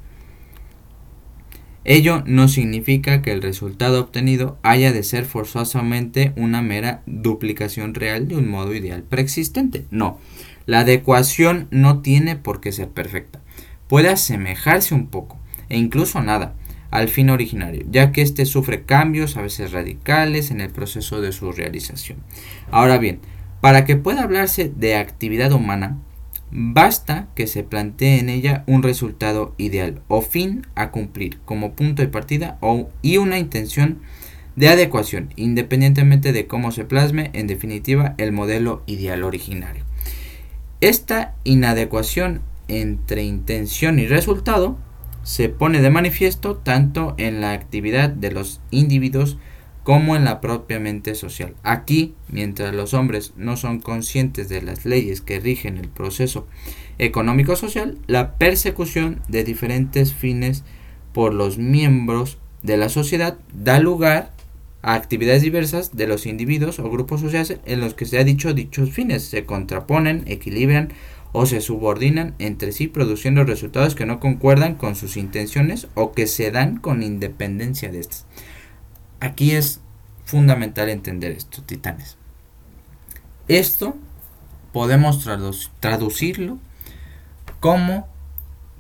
Ello 1.85 2.23
no 2.27 2.47
significa 2.47 3.23
que 3.23 3.33
el 3.33 3.41
resultado 3.41 4.01
obtenido 4.01 4.59
haya 4.63 4.93
de 4.93 5.03
ser 5.03 5.25
forzosamente 5.25 6.33
una 6.37 6.61
mera 6.61 7.03
duplicación 7.07 7.95
real 7.95 8.29
de 8.29 8.37
un 8.37 8.49
modo 8.49 8.75
ideal 8.75 9.03
preexistente. 9.03 9.87
No, 9.91 10.19
la 10.67 10.81
adecuación 10.81 11.69
no 11.71 12.01
tiene 12.01 12.37
por 12.37 12.61
qué 12.61 12.71
ser 12.71 12.91
perfecta. 12.91 13.41
Puede 13.89 14.11
asemejarse 14.11 14.95
un 14.95 15.07
poco, 15.07 15.39
e 15.69 15.79
incluso 15.79 16.23
nada, 16.23 16.55
al 16.91 17.09
fin 17.09 17.31
originario, 17.31 17.85
ya 17.91 18.13
que 18.13 18.23
éste 18.23 18.47
sufre 18.47 18.83
cambios, 18.83 19.37
a 19.37 19.43
veces 19.43 19.73
radicales, 19.73 20.51
en 20.51 20.61
el 20.61 20.71
proceso 20.71 21.21
de 21.21 21.33
su 21.33 21.53
realización. 21.53 22.19
Ahora 22.71 22.99
bien, 22.99 23.21
para 23.61 23.85
que 23.85 23.97
pueda 23.97 24.23
hablarse 24.23 24.73
de 24.75 24.97
actividad 24.97 25.53
humana, 25.53 25.99
basta 26.51 27.29
que 27.35 27.47
se 27.47 27.63
plantee 27.63 28.19
en 28.19 28.29
ella 28.29 28.65
un 28.67 28.83
resultado 28.83 29.55
ideal 29.57 30.03
o 30.09 30.21
fin 30.21 30.67
a 30.75 30.91
cumplir 30.91 31.39
como 31.45 31.75
punto 31.75 32.03
de 32.03 32.09
partida 32.09 32.59
o, 32.61 32.89
y 33.03 33.19
una 33.19 33.39
intención 33.39 34.01
de 34.57 34.69
adecuación, 34.69 35.33
independientemente 35.37 36.33
de 36.33 36.47
cómo 36.47 36.73
se 36.73 36.85
plasme 36.85 37.31
en 37.35 37.47
definitiva 37.47 38.15
el 38.19 38.33
modelo 38.33 38.83
ideal 38.87 39.23
originario. 39.23 39.85
Esta 40.81 41.35
inadecuación 41.45 42.41
entre 42.69 43.23
intención 43.23 43.99
y 43.99 44.07
resultado 44.07 44.79
se 45.23 45.49
pone 45.49 45.81
de 45.81 45.91
manifiesto 45.91 46.57
tanto 46.57 47.15
en 47.19 47.41
la 47.41 47.53
actividad 47.53 48.11
de 48.11 48.33
los 48.33 48.61
individuos 48.71 49.39
como 49.83 50.15
en 50.15 50.25
la 50.25 50.41
propia 50.41 50.79
mente 50.79 51.15
social. 51.15 51.55
Aquí, 51.63 52.15
mientras 52.29 52.75
los 52.75 52.95
hombres 52.95 53.33
no 53.37 53.57
son 53.57 53.81
conscientes 53.81 54.49
de 54.49 54.63
las 54.63 54.85
leyes 54.85 55.21
que 55.21 55.41
rigen 55.41 55.79
el 55.79 55.89
proceso 55.89 56.47
económico-social, 56.99 57.99
la 58.07 58.35
persecución 58.35 59.21
de 59.29 59.43
diferentes 59.45 60.13
fines 60.13 60.65
por 61.13 61.35
los 61.35 61.59
miembros 61.59 62.39
de 62.63 62.77
la 62.77 62.89
sociedad 62.89 63.39
da 63.53 63.81
lugar 63.81 64.33
a 64.83 64.95
actividades 64.95 65.43
diversas 65.43 65.97
de 65.97 66.07
los 66.07 66.27
individuos 66.27 66.79
o 66.79 66.91
grupos 66.91 67.21
sociales 67.21 67.59
en 67.65 67.81
los 67.81 67.95
que 67.95 68.07
se 68.07 68.19
ha 68.19 68.25
dicho 68.25 68.55
dichos 68.55 68.91
fines, 68.91 69.25
se 69.25 69.45
contraponen, 69.45 70.25
equilibran 70.27 70.93
o 71.33 71.47
se 71.47 71.61
subordinan 71.61 72.35
entre 72.39 72.73
sí 72.73 72.89
produciendo 72.89 73.45
resultados 73.45 73.95
que 73.95 74.07
no 74.07 74.21
concuerdan 74.21 74.75
con 74.75 74.97
sus 74.97 75.17
intenciones 75.17 75.89
o 75.95 76.13
que 76.13 76.27
se 76.27 76.51
dan 76.51 76.77
con 76.77 77.03
independencia 77.03 77.91
de 77.91 78.01
estas. 78.01 78.27
Aquí 79.21 79.53
es 79.53 79.81
fundamental 80.25 80.89
entender 80.89 81.33
esto, 81.33 81.63
titanes. 81.63 82.17
Esto 83.49 83.97
podemos 84.73 85.29
traducirlo 85.81 86.59
como 87.61 88.09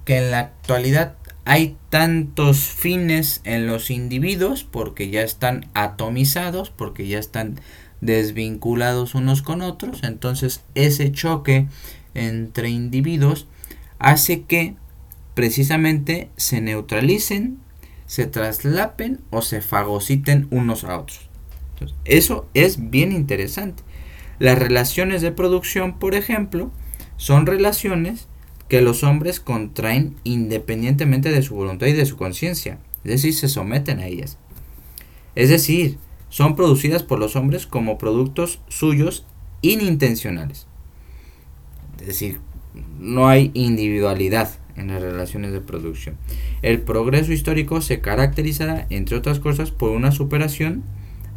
que 0.04 0.18
en 0.18 0.30
la 0.30 0.38
actualidad 0.40 1.16
hay 1.44 1.76
tantos 1.88 2.58
fines 2.58 3.40
en 3.44 3.66
los 3.66 3.90
individuos 3.90 4.64
porque 4.64 5.10
ya 5.10 5.22
están 5.22 5.66
atomizados, 5.74 6.70
porque 6.70 7.08
ya 7.08 7.18
están 7.18 7.60
desvinculados 8.00 9.14
unos 9.14 9.42
con 9.42 9.60
otros, 9.60 10.02
entonces 10.04 10.62
ese 10.74 11.12
choque 11.12 11.66
entre 12.14 12.70
individuos 12.70 13.46
hace 13.98 14.42
que 14.42 14.76
precisamente 15.34 16.30
se 16.36 16.60
neutralicen, 16.60 17.58
se 18.06 18.26
traslapen 18.26 19.20
o 19.30 19.42
se 19.42 19.60
fagociten 19.60 20.48
unos 20.50 20.84
a 20.84 20.98
otros. 20.98 21.28
eso 22.04 22.46
es 22.54 22.90
bien 22.90 23.12
interesante. 23.12 23.82
Las 24.38 24.58
relaciones 24.58 25.22
de 25.22 25.32
producción, 25.32 25.98
por 25.98 26.14
ejemplo, 26.14 26.70
son 27.16 27.46
relaciones 27.46 28.26
que 28.68 28.80
los 28.80 29.02
hombres 29.02 29.40
contraen 29.40 30.16
independientemente 30.24 31.30
de 31.30 31.42
su 31.42 31.54
voluntad 31.54 31.88
y 31.88 31.92
de 31.92 32.06
su 32.06 32.16
conciencia, 32.16 32.78
es 33.04 33.10
decir, 33.10 33.34
se 33.34 33.48
someten 33.48 33.98
a 33.98 34.06
ellas. 34.06 34.38
Es 35.34 35.48
decir, 35.48 35.98
son 36.28 36.56
producidas 36.56 37.02
por 37.02 37.18
los 37.18 37.36
hombres 37.36 37.66
como 37.66 37.98
productos 37.98 38.60
suyos 38.68 39.26
inintencionales. 39.62 40.66
Es 42.00 42.06
decir, 42.06 42.40
no 42.98 43.28
hay 43.28 43.50
individualidad 43.54 44.50
en 44.76 44.88
las 44.88 45.02
relaciones 45.02 45.52
de 45.52 45.60
producción. 45.60 46.16
El 46.62 46.80
progreso 46.80 47.32
histórico 47.32 47.80
se 47.80 48.00
caracterizará, 48.00 48.86
entre 48.90 49.16
otras 49.16 49.40
cosas, 49.40 49.70
por 49.70 49.90
una 49.90 50.12
superación 50.12 50.82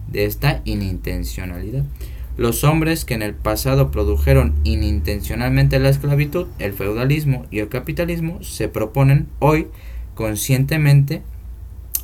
de 0.07 0.25
esta 0.25 0.61
inintencionalidad. 0.65 1.83
Los 2.37 2.63
hombres 2.63 3.05
que 3.05 3.13
en 3.13 3.21
el 3.21 3.35
pasado 3.35 3.91
produjeron 3.91 4.55
inintencionalmente 4.63 5.79
la 5.79 5.89
esclavitud, 5.89 6.47
el 6.57 6.73
feudalismo 6.73 7.45
y 7.51 7.59
el 7.59 7.69
capitalismo 7.69 8.41
se 8.41 8.69
proponen 8.69 9.27
hoy 9.39 9.67
conscientemente 10.15 11.21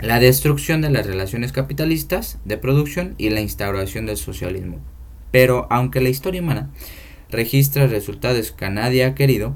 la 0.01 0.19
destrucción 0.19 0.81
de 0.81 0.91
las 0.91 1.05
relaciones 1.05 1.51
capitalistas 1.51 2.37
de 2.45 2.57
producción 2.57 3.15
y 3.17 3.29
la 3.31 3.41
instauración 3.41 4.05
del 4.05 4.17
socialismo. 4.17 4.77
Pero 5.31 5.67
aunque 5.69 5.99
la 5.99 6.09
historia 6.09 6.41
humana 6.41 6.69
registra 7.31 7.87
resultados 7.87 8.51
que 8.51 8.69
nadie 8.69 9.05
ha 9.05 9.15
querido, 9.15 9.55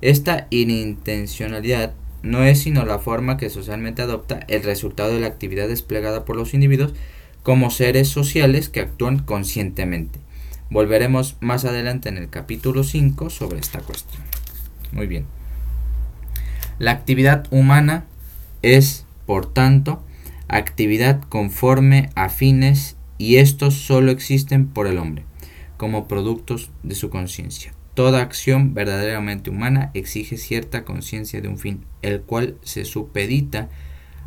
esta 0.00 0.46
inintencionalidad 0.50 1.94
no 2.22 2.44
es 2.44 2.60
sino 2.60 2.84
la 2.84 2.98
forma 2.98 3.36
que 3.36 3.50
socialmente 3.50 4.02
adopta 4.02 4.40
el 4.48 4.62
resultado 4.62 5.14
de 5.14 5.20
la 5.20 5.28
actividad 5.28 5.68
desplegada 5.68 6.24
por 6.24 6.36
los 6.36 6.54
individuos 6.54 6.94
como 7.42 7.70
seres 7.70 8.08
sociales 8.08 8.68
que 8.68 8.80
actúan 8.80 9.20
conscientemente. 9.20 10.18
Volveremos 10.70 11.36
más 11.40 11.64
adelante 11.64 12.08
en 12.08 12.18
el 12.18 12.28
capítulo 12.28 12.84
5 12.84 13.30
sobre 13.30 13.60
esta 13.60 13.80
cuestión. 13.80 14.22
Muy 14.92 15.06
bien. 15.06 15.24
La 16.78 16.90
actividad 16.90 17.46
humana 17.50 18.04
es, 18.62 19.06
por 19.26 19.52
tanto, 19.52 20.04
actividad 20.48 21.22
conforme 21.22 22.10
a 22.14 22.28
fines 22.28 22.96
y 23.16 23.36
estos 23.36 23.74
solo 23.74 24.10
existen 24.12 24.68
por 24.68 24.86
el 24.86 24.98
hombre 24.98 25.27
como 25.78 26.06
productos 26.06 26.70
de 26.82 26.94
su 26.94 27.08
conciencia. 27.08 27.72
Toda 27.94 28.20
acción 28.20 28.74
verdaderamente 28.74 29.48
humana 29.48 29.90
exige 29.94 30.36
cierta 30.36 30.84
conciencia 30.84 31.40
de 31.40 31.48
un 31.48 31.58
fin, 31.58 31.86
el 32.02 32.20
cual 32.20 32.56
se 32.62 32.84
supedita 32.84 33.70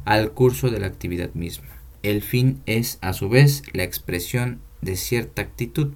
al 0.04 0.32
curso 0.32 0.72
de 0.72 0.80
la 0.80 0.88
actividad 0.88 1.34
misma. 1.36 1.68
El 2.02 2.22
fin 2.22 2.62
es, 2.66 2.98
a 3.02 3.14
su 3.14 3.30
vez, 3.30 3.62
la 3.74 3.84
expresión 3.84 4.60
de 4.82 4.96
cierta 4.96 5.44
actitud 5.44 5.94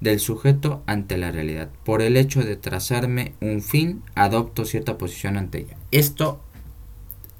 del 0.00 0.20
sujeto 0.20 0.82
ante 0.86 1.16
la 1.16 1.32
realidad. 1.32 1.70
Por 1.84 2.02
el 2.02 2.16
hecho 2.16 2.42
de 2.42 2.56
trazarme 2.56 3.34
un 3.40 3.62
fin, 3.62 4.02
adopto 4.14 4.64
cierta 4.64 4.98
posición 4.98 5.36
ante 5.36 5.58
ella. 5.58 5.76
Esto, 5.90 6.40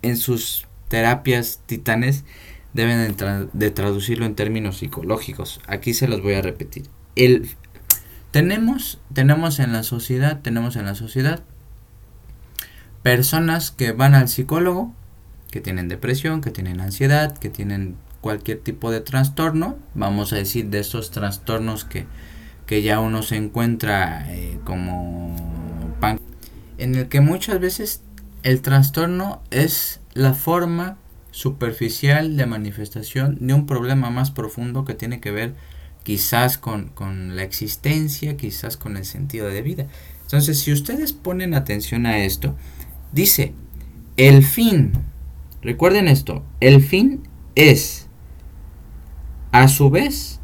en 0.02 0.16
sus 0.16 0.66
terapias 0.88 1.60
titanes, 1.66 2.24
deben 2.72 3.14
de, 3.52 3.70
traducirlo 3.70 4.26
en 4.26 4.34
términos 4.34 4.78
psicológicos. 4.78 5.60
Aquí 5.66 5.94
se 5.94 6.08
los 6.08 6.22
voy 6.22 6.34
a 6.34 6.42
repetir 6.42 6.84
el 7.16 7.50
tenemos 8.30 8.98
tenemos 9.12 9.58
en 9.58 9.72
la 9.72 9.82
sociedad 9.82 10.40
tenemos 10.40 10.76
en 10.76 10.86
la 10.86 10.94
sociedad 10.94 11.42
personas 13.02 13.70
que 13.70 13.92
van 13.92 14.14
al 14.14 14.28
psicólogo 14.28 14.94
que 15.50 15.60
tienen 15.60 15.88
depresión 15.88 16.40
que 16.40 16.50
tienen 16.50 16.80
ansiedad 16.80 17.36
que 17.36 17.50
tienen 17.50 17.96
cualquier 18.22 18.60
tipo 18.60 18.90
de 18.90 19.02
trastorno. 19.02 19.76
Vamos 19.94 20.32
a 20.32 20.36
decir 20.36 20.70
de 20.70 20.78
esos 20.78 21.10
trastornos 21.10 21.84
que, 21.84 22.06
que 22.64 22.80
ya 22.80 23.00
uno 23.00 23.22
se 23.22 23.36
encuentra 23.36 24.32
eh, 24.32 24.58
como 24.64 25.36
pan 26.00 26.18
en 26.78 26.94
el 26.94 27.08
que 27.08 27.20
muchas 27.20 27.60
veces 27.60 28.00
el 28.42 28.62
trastorno 28.62 29.42
es 29.50 30.00
la 30.14 30.32
forma 30.32 30.96
superficial 31.32 32.36
de 32.36 32.46
manifestación 32.46 33.38
de 33.40 33.54
un 33.54 33.66
problema 33.66 34.10
más 34.10 34.30
profundo 34.30 34.84
que 34.84 34.94
tiene 34.94 35.20
que 35.20 35.30
ver 35.30 35.54
quizás 36.02 36.58
con, 36.58 36.92
la 37.36 37.42
existencia, 37.42 38.36
quizás 38.36 38.76
con 38.76 38.96
el 38.96 39.04
sentido 39.04 39.48
de 39.48 39.62
vida. 39.62 39.86
Entonces, 40.22 40.60
si 40.60 40.72
ustedes 40.72 41.12
ponen 41.12 41.54
atención 41.54 42.06
a 42.06 42.18
esto, 42.18 42.56
dice, 43.12 43.54
el 44.16 44.44
fin, 44.44 44.92
recuerden 45.62 46.08
esto, 46.08 46.44
el 46.60 46.82
fin 46.82 47.22
es, 47.54 48.06
a 49.52 49.68
su 49.68 49.90
vez, 49.90 50.40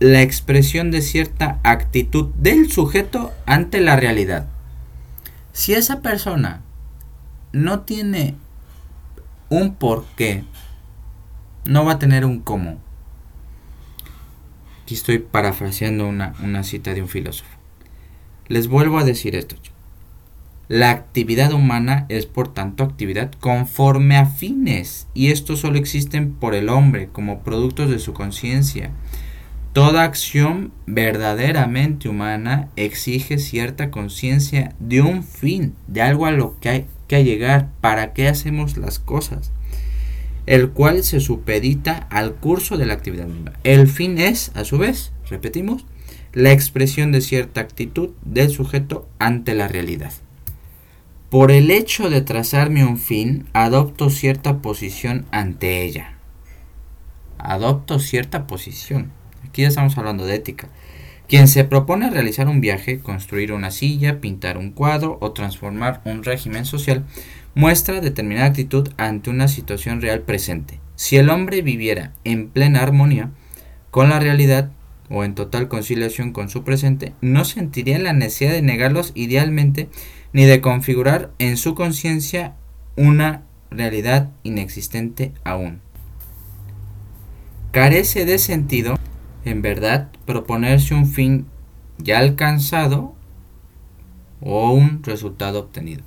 la 0.00 0.22
expresión 0.22 0.90
de 0.90 1.02
cierta 1.02 1.60
actitud 1.64 2.26
del 2.34 2.70
sujeto 2.70 3.32
ante 3.46 3.80
la 3.80 3.96
realidad. 3.96 4.48
Si 5.52 5.74
esa 5.74 6.00
persona 6.02 6.62
no 7.52 7.80
tiene 7.80 8.36
un 9.48 9.74
porqué, 9.74 10.44
no 11.64 11.84
va 11.84 11.92
a 11.92 11.98
tener 11.98 12.24
un 12.24 12.40
cómo. 12.40 12.78
Aquí 14.88 14.94
estoy 14.94 15.18
parafraseando 15.18 16.08
una, 16.08 16.64
cita 16.64 16.94
de 16.94 17.02
un 17.02 17.08
filósofo. 17.08 17.58
Les 18.46 18.68
vuelvo 18.68 18.98
a 18.98 19.04
decir 19.04 19.36
esto. 19.36 19.54
La 20.66 20.90
actividad 20.92 21.52
humana 21.52 22.06
es 22.08 22.24
por 22.24 22.54
tanto 22.54 22.84
actividad 22.84 23.30
conforme 23.32 24.16
a 24.16 24.24
fines 24.24 25.06
y 25.12 25.30
estos 25.30 25.60
solo 25.60 25.76
existen 25.76 26.32
por 26.32 26.54
el 26.54 26.70
hombre 26.70 27.10
como 27.12 27.40
productos 27.40 27.90
de 27.90 27.98
su 27.98 28.14
conciencia. 28.14 28.90
Toda 29.74 30.04
acción 30.04 30.72
verdaderamente 30.86 32.08
humana 32.08 32.70
exige 32.76 33.36
cierta 33.36 33.90
conciencia 33.90 34.74
de 34.78 35.02
un 35.02 35.22
fin, 35.22 35.74
de 35.86 36.00
algo 36.00 36.24
a 36.24 36.30
lo 36.30 36.58
que 36.60 36.68
hay 36.70 36.86
que 37.08 37.24
llegar, 37.24 37.68
para 37.82 38.14
qué 38.14 38.26
hacemos 38.26 38.78
las 38.78 38.98
cosas. 38.98 39.52
El 40.48 40.70
cual 40.70 41.04
se 41.04 41.20
supedita 41.20 42.08
al 42.10 42.34
curso 42.36 42.78
de 42.78 42.86
la 42.86 42.94
actividad 42.94 43.26
misma. 43.26 43.52
El 43.64 43.86
fin 43.86 44.16
es, 44.16 44.50
a 44.54 44.64
su 44.64 44.78
vez, 44.78 45.12
repetimos, 45.28 45.84
la 46.32 46.52
expresión 46.52 47.12
de 47.12 47.20
cierta 47.20 47.60
actitud 47.60 48.10
del 48.22 48.48
sujeto 48.48 49.06
ante 49.18 49.54
la 49.54 49.68
realidad. 49.68 50.12
Por 51.28 51.50
el 51.50 51.70
hecho 51.70 52.08
de 52.08 52.22
trazarme 52.22 52.86
un 52.86 52.96
fin, 52.96 53.46
adopto 53.52 54.08
cierta 54.08 54.62
posición 54.62 55.26
ante 55.32 55.82
ella. 55.82 56.14
Adopto 57.36 57.98
cierta 57.98 58.46
posición. 58.46 59.12
Aquí 59.46 59.62
ya 59.62 59.68
estamos 59.68 59.98
hablando 59.98 60.24
de 60.24 60.36
ética. 60.36 60.70
Quien 61.28 61.46
se 61.46 61.64
propone 61.64 62.08
realizar 62.08 62.48
un 62.48 62.62
viaje, 62.62 63.00
construir 63.00 63.52
una 63.52 63.70
silla, 63.70 64.18
pintar 64.18 64.56
un 64.56 64.70
cuadro 64.70 65.18
o 65.20 65.32
transformar 65.32 66.00
un 66.06 66.24
régimen 66.24 66.64
social, 66.64 67.04
muestra 67.58 68.00
determinada 68.00 68.46
actitud 68.46 68.88
ante 68.98 69.30
una 69.30 69.48
situación 69.48 70.00
real 70.00 70.20
presente. 70.20 70.78
Si 70.94 71.16
el 71.16 71.28
hombre 71.28 71.60
viviera 71.60 72.12
en 72.22 72.50
plena 72.50 72.84
armonía 72.84 73.32
con 73.90 74.10
la 74.10 74.20
realidad 74.20 74.70
o 75.10 75.24
en 75.24 75.34
total 75.34 75.66
conciliación 75.66 76.32
con 76.32 76.50
su 76.50 76.62
presente, 76.62 77.14
no 77.20 77.44
sentiría 77.44 77.98
la 77.98 78.12
necesidad 78.12 78.52
de 78.52 78.62
negarlos 78.62 79.10
idealmente 79.16 79.88
ni 80.32 80.44
de 80.44 80.60
configurar 80.60 81.32
en 81.40 81.56
su 81.56 81.74
conciencia 81.74 82.54
una 82.94 83.42
realidad 83.72 84.30
inexistente 84.44 85.32
aún. 85.42 85.80
Carece 87.72 88.24
de 88.24 88.38
sentido, 88.38 88.96
en 89.44 89.62
verdad, 89.62 90.12
proponerse 90.26 90.94
un 90.94 91.06
fin 91.08 91.46
ya 91.98 92.20
alcanzado 92.20 93.16
o 94.40 94.70
un 94.70 95.02
resultado 95.02 95.58
obtenido. 95.58 96.04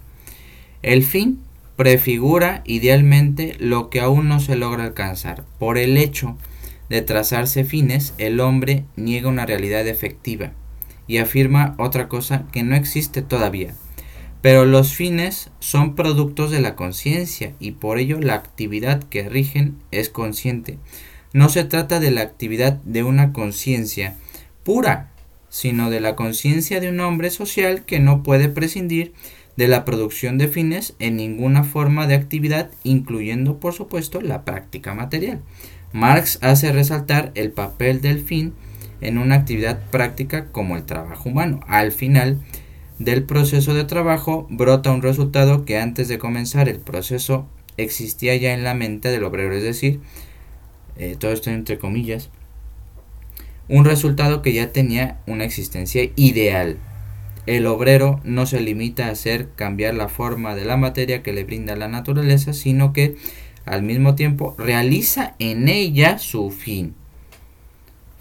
El 0.81 1.03
fin 1.03 1.39
prefigura 1.75 2.63
idealmente 2.65 3.55
lo 3.59 3.89
que 3.89 4.01
aún 4.01 4.27
no 4.27 4.39
se 4.39 4.55
logra 4.55 4.83
alcanzar. 4.83 5.43
Por 5.59 5.77
el 5.77 5.97
hecho 5.97 6.37
de 6.89 7.01
trazarse 7.01 7.63
fines, 7.63 8.13
el 8.17 8.39
hombre 8.39 8.85
niega 8.95 9.29
una 9.29 9.45
realidad 9.45 9.87
efectiva 9.87 10.51
y 11.07 11.17
afirma 11.17 11.75
otra 11.77 12.07
cosa 12.07 12.45
que 12.51 12.63
no 12.63 12.75
existe 12.75 13.21
todavía. 13.21 13.73
Pero 14.41 14.65
los 14.65 14.93
fines 14.93 15.51
son 15.59 15.95
productos 15.95 16.49
de 16.49 16.61
la 16.61 16.75
conciencia 16.75 17.53
y 17.59 17.71
por 17.71 17.99
ello 17.99 18.19
la 18.19 18.33
actividad 18.33 19.03
que 19.03 19.29
rigen 19.29 19.77
es 19.91 20.09
consciente. 20.09 20.79
No 21.31 21.47
se 21.49 21.63
trata 21.63 21.99
de 21.99 22.11
la 22.11 22.21
actividad 22.21 22.73
de 22.83 23.03
una 23.03 23.33
conciencia 23.33 24.17
pura, 24.63 25.11
sino 25.49 25.89
de 25.89 25.99
la 25.99 26.15
conciencia 26.15 26.79
de 26.79 26.89
un 26.89 26.99
hombre 27.01 27.29
social 27.29 27.85
que 27.85 27.99
no 27.99 28.23
puede 28.23 28.49
prescindir 28.49 29.13
de 29.57 29.67
la 29.67 29.85
producción 29.85 30.37
de 30.37 30.47
fines 30.47 30.95
en 30.99 31.17
ninguna 31.17 31.63
forma 31.63 32.07
de 32.07 32.15
actividad, 32.15 32.71
incluyendo 32.83 33.59
por 33.59 33.73
supuesto 33.73 34.21
la 34.21 34.45
práctica 34.45 34.93
material. 34.93 35.41
Marx 35.93 36.39
hace 36.41 36.71
resaltar 36.71 37.31
el 37.35 37.51
papel 37.51 38.01
del 38.01 38.21
fin 38.21 38.53
en 39.01 39.17
una 39.17 39.35
actividad 39.35 39.79
práctica 39.91 40.45
como 40.51 40.77
el 40.77 40.83
trabajo 40.83 41.29
humano. 41.29 41.59
Al 41.67 41.91
final 41.91 42.39
del 42.99 43.23
proceso 43.23 43.73
de 43.73 43.83
trabajo 43.83 44.47
brota 44.49 44.91
un 44.91 45.01
resultado 45.01 45.65
que 45.65 45.77
antes 45.77 46.07
de 46.07 46.19
comenzar 46.19 46.69
el 46.69 46.79
proceso 46.79 47.47
existía 47.77 48.35
ya 48.35 48.53
en 48.53 48.63
la 48.63 48.73
mente 48.73 49.09
del 49.09 49.23
obrero, 49.23 49.55
es 49.55 49.63
decir, 49.63 49.99
eh, 50.97 51.15
todo 51.19 51.31
esto 51.31 51.49
entre 51.49 51.79
comillas, 51.79 52.29
un 53.67 53.85
resultado 53.85 54.41
que 54.41 54.53
ya 54.53 54.71
tenía 54.71 55.19
una 55.25 55.45
existencia 55.45 56.09
ideal, 56.15 56.77
el 57.47 57.65
obrero 57.65 58.19
no 58.23 58.45
se 58.45 58.61
limita 58.61 59.07
a 59.07 59.11
hacer 59.11 59.49
cambiar 59.55 59.95
la 59.95 60.09
forma 60.09 60.55
de 60.55 60.65
la 60.65 60.77
materia 60.77 61.23
que 61.23 61.33
le 61.33 61.43
brinda 61.43 61.75
la 61.75 61.87
naturaleza, 61.87 62.53
sino 62.53 62.93
que 62.93 63.15
al 63.65 63.83
mismo 63.83 64.15
tiempo 64.15 64.55
realiza 64.57 65.35
en 65.39 65.67
ella 65.67 66.19
su 66.19 66.51
fin. 66.51 66.93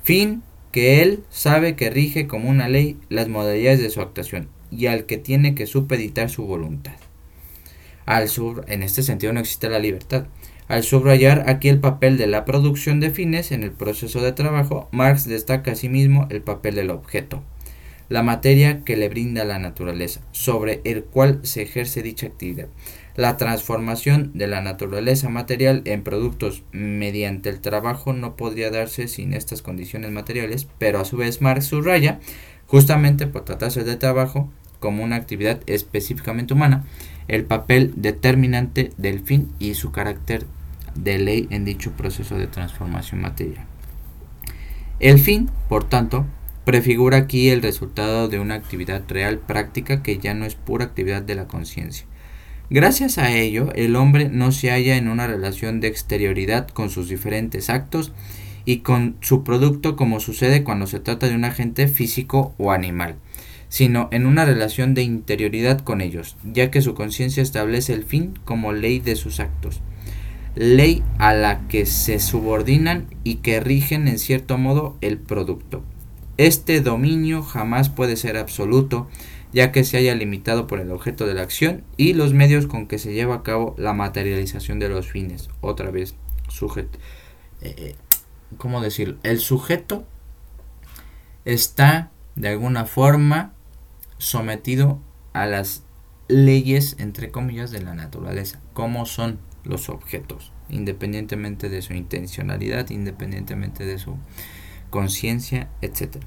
Fin 0.03 0.43
que 0.73 1.03
él 1.03 1.25
sabe 1.31 1.77
que 1.77 1.91
rige 1.91 2.27
como 2.27 2.49
una 2.49 2.69
ley 2.69 2.97
las 3.09 3.29
modalidades 3.29 3.81
de 3.81 3.91
su 3.91 4.01
actuación 4.01 4.49
y 4.71 4.87
al 4.87 5.05
que 5.05 5.19
tiene 5.19 5.55
que 5.55 5.67
supeditar 5.67 6.31
su 6.31 6.47
voluntad. 6.47 6.95
Al 8.07 8.29
sur, 8.29 8.65
en 8.69 8.83
este 8.83 9.03
sentido 9.03 9.33
no 9.33 9.41
existe 9.41 9.69
la 9.69 9.79
libertad. 9.79 10.27
Al 10.69 10.83
subrayar 10.85 11.45
aquí 11.49 11.69
el 11.69 11.81
papel 11.81 12.17
de 12.17 12.29
la 12.29 12.45
producción 12.45 13.01
de 13.01 13.11
fines 13.11 13.51
en 13.53 13.65
el 13.65 13.73
proceso 13.73 14.23
de 14.23 14.33
trabajo, 14.33 14.89
Marx 14.93 15.27
destaca 15.27 15.73
asimismo 15.73 16.27
el 16.31 16.43
papel 16.43 16.77
del 16.77 16.91
objeto 16.91 17.43
la 18.11 18.23
materia 18.23 18.83
que 18.85 18.97
le 18.97 19.09
brinda 19.09 19.45
la 19.45 19.59
naturaleza, 19.59 20.21
sobre 20.33 20.83
el 20.85 21.05
cual 21.05 21.39
se 21.43 21.63
ejerce 21.63 22.03
dicha 22.03 22.27
actividad. 22.27 22.67
La 23.17 23.37
transformación 23.37 24.33
de 24.35 24.49
la 24.49 24.61
naturaleza 24.61 25.29
material 25.29 25.83
en 25.85 26.03
productos 26.03 26.65
mediante 26.73 27.49
el 27.49 27.61
trabajo 27.61 28.13
no 28.13 28.35
podría 28.35 28.71
darse 28.71 29.09
sin 29.09 29.33
estas 29.33 29.63
condiciones 29.63 30.11
materiales, 30.11 30.67
pero 30.79 31.01
a 31.01 31.05
su 31.05 31.17
vez 31.17 31.41
Marx 31.41 31.67
subraya, 31.67 32.19
justamente 32.67 33.29
por 33.29 33.45
tratarse 33.45 33.85
de 33.85 33.97
trabajo 33.97 34.51
como 34.81 35.05
una 35.05 35.17
actividad 35.17 35.61
específicamente 35.67 36.55
humana, 36.55 36.85
el 37.29 37.45
papel 37.45 37.93
determinante 37.97 38.91
del 38.97 39.21
fin 39.21 39.53
y 39.61 39.75
su 39.75 39.93
carácter 39.93 40.47
de 40.97 41.19
ley 41.19 41.47
en 41.51 41.65
dicho 41.65 41.93
proceso 41.93 42.37
de 42.37 42.49
transformación 42.49 43.21
material. 43.21 43.67
El 44.99 45.19
fin, 45.19 45.49
por 45.69 45.85
tanto, 45.89 46.27
prefigura 46.71 47.17
aquí 47.17 47.49
el 47.49 47.63
resultado 47.63 48.29
de 48.29 48.39
una 48.39 48.55
actividad 48.55 49.03
real 49.09 49.41
práctica 49.41 50.05
que 50.05 50.19
ya 50.19 50.35
no 50.35 50.45
es 50.45 50.55
pura 50.55 50.85
actividad 50.85 51.21
de 51.21 51.35
la 51.35 51.49
conciencia. 51.49 52.07
Gracias 52.71 53.19
a 53.19 53.33
ello, 53.33 53.73
el 53.75 53.97
hombre 53.97 54.29
no 54.29 54.53
se 54.53 54.71
halla 54.71 54.97
en 54.97 55.09
una 55.09 55.27
relación 55.27 55.81
de 55.81 55.89
exterioridad 55.89 56.69
con 56.69 56.89
sus 56.89 57.09
diferentes 57.09 57.71
actos 57.71 58.13
y 58.65 58.83
con 58.83 59.17
su 59.21 59.43
producto 59.43 59.97
como 59.97 60.21
sucede 60.21 60.63
cuando 60.63 60.87
se 60.87 61.01
trata 61.01 61.29
de 61.29 61.35
un 61.35 61.45
agente 61.45 61.89
físico 61.89 62.55
o 62.57 62.71
animal, 62.71 63.17
sino 63.69 64.09
en 64.13 64.25
una 64.25 64.45
relación 64.45 64.95
de 64.95 65.03
interioridad 65.03 65.81
con 65.81 66.01
ellos, 66.01 66.37
ya 66.45 66.71
que 66.71 66.83
su 66.83 66.95
conciencia 66.95 67.43
establece 67.43 67.95
el 67.95 68.05
fin 68.05 68.39
como 68.45 68.73
ley 68.73 69.01
de 69.01 69.17
sus 69.17 69.41
actos, 69.41 69.81
ley 70.55 71.03
a 71.19 71.35
la 71.35 71.67
que 71.67 71.85
se 71.85 72.21
subordinan 72.21 73.09
y 73.25 73.39
que 73.39 73.59
rigen 73.59 74.07
en 74.07 74.21
cierto 74.21 74.57
modo 74.57 74.97
el 75.01 75.19
producto. 75.19 75.83
Este 76.41 76.81
dominio 76.81 77.43
jamás 77.43 77.91
puede 77.91 78.17
ser 78.17 78.39
absoluto, 78.39 79.11
ya 79.53 79.73
que 79.73 79.85
se 79.85 79.99
haya 79.99 80.15
limitado 80.15 80.67
por 80.67 80.81
el 80.81 80.91
objeto 80.91 81.27
de 81.27 81.35
la 81.35 81.43
acción 81.43 81.85
y 81.99 82.15
los 82.15 82.33
medios 82.33 82.67
con 82.67 82.87
que 82.87 82.97
se 82.97 83.13
lleva 83.13 83.35
a 83.35 83.43
cabo 83.43 83.75
la 83.77 83.93
materialización 83.93 84.79
de 84.79 84.89
los 84.89 85.07
fines. 85.07 85.51
Otra 85.61 85.91
vez, 85.91 86.15
sujeto. 86.49 86.99
Eh, 87.61 87.75
eh, 87.77 87.95
¿Cómo 88.57 88.81
decirlo? 88.81 89.19
El 89.23 89.39
sujeto 89.39 90.07
está 91.45 92.11
de 92.37 92.49
alguna 92.49 92.87
forma 92.87 93.53
sometido 94.17 94.99
a 95.35 95.45
las 95.45 95.83
leyes, 96.27 96.97
entre 96.99 97.31
comillas, 97.31 97.71
de 97.71 97.83
la 97.83 97.93
naturaleza, 97.93 98.63
como 98.73 99.05
son 99.05 99.41
los 99.63 99.91
objetos, 99.91 100.53
independientemente 100.71 101.69
de 101.69 101.83
su 101.83 101.93
intencionalidad, 101.93 102.89
independientemente 102.89 103.85
de 103.85 103.99
su 103.99 104.17
conciencia, 104.91 105.69
etc. 105.81 106.19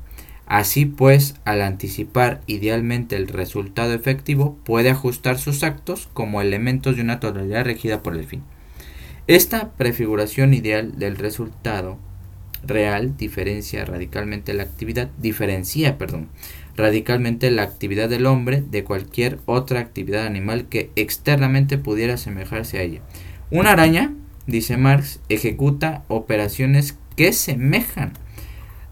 Así 0.46 0.86
pues, 0.86 1.36
al 1.46 1.62
anticipar 1.62 2.42
idealmente 2.48 3.16
el 3.16 3.28
resultado 3.28 3.94
efectivo, 3.94 4.58
puede 4.66 4.90
ajustar 4.90 5.38
sus 5.38 5.64
actos 5.64 6.10
como 6.14 6.42
elementos 6.42 6.96
de 6.96 7.02
una 7.02 7.20
totalidad 7.20 7.66
regida 7.66 8.04
por 8.04 8.16
el 8.16 8.26
fin. 8.26 8.44
Esta 9.28 9.72
prefiguración 9.74 10.54
ideal 10.54 11.00
del 11.00 11.16
resultado 11.16 11.98
real 12.66 13.16
diferencia 13.18 13.86
radicalmente 13.86 14.54
la 14.54 14.64
actividad, 14.64 15.10
diferencia, 15.18 15.98
perdón, 15.98 16.30
radicalmente 16.76 17.52
la 17.52 17.64
actividad 17.64 18.10
del 18.10 18.26
hombre 18.26 18.62
de 18.62 18.84
cualquier 18.84 19.40
otra 19.46 19.80
actividad 19.80 20.26
animal 20.26 20.66
que 20.66 20.92
externamente 20.96 21.78
pudiera 21.78 22.16
asemejarse 22.16 22.80
a 22.80 22.82
ella. 22.82 23.02
Una 23.52 23.72
araña, 23.72 24.14
dice 24.48 24.78
Marx, 24.78 25.20
ejecuta 25.30 26.04
operaciones 26.08 26.98
que 27.16 27.34
semejan 27.34 28.14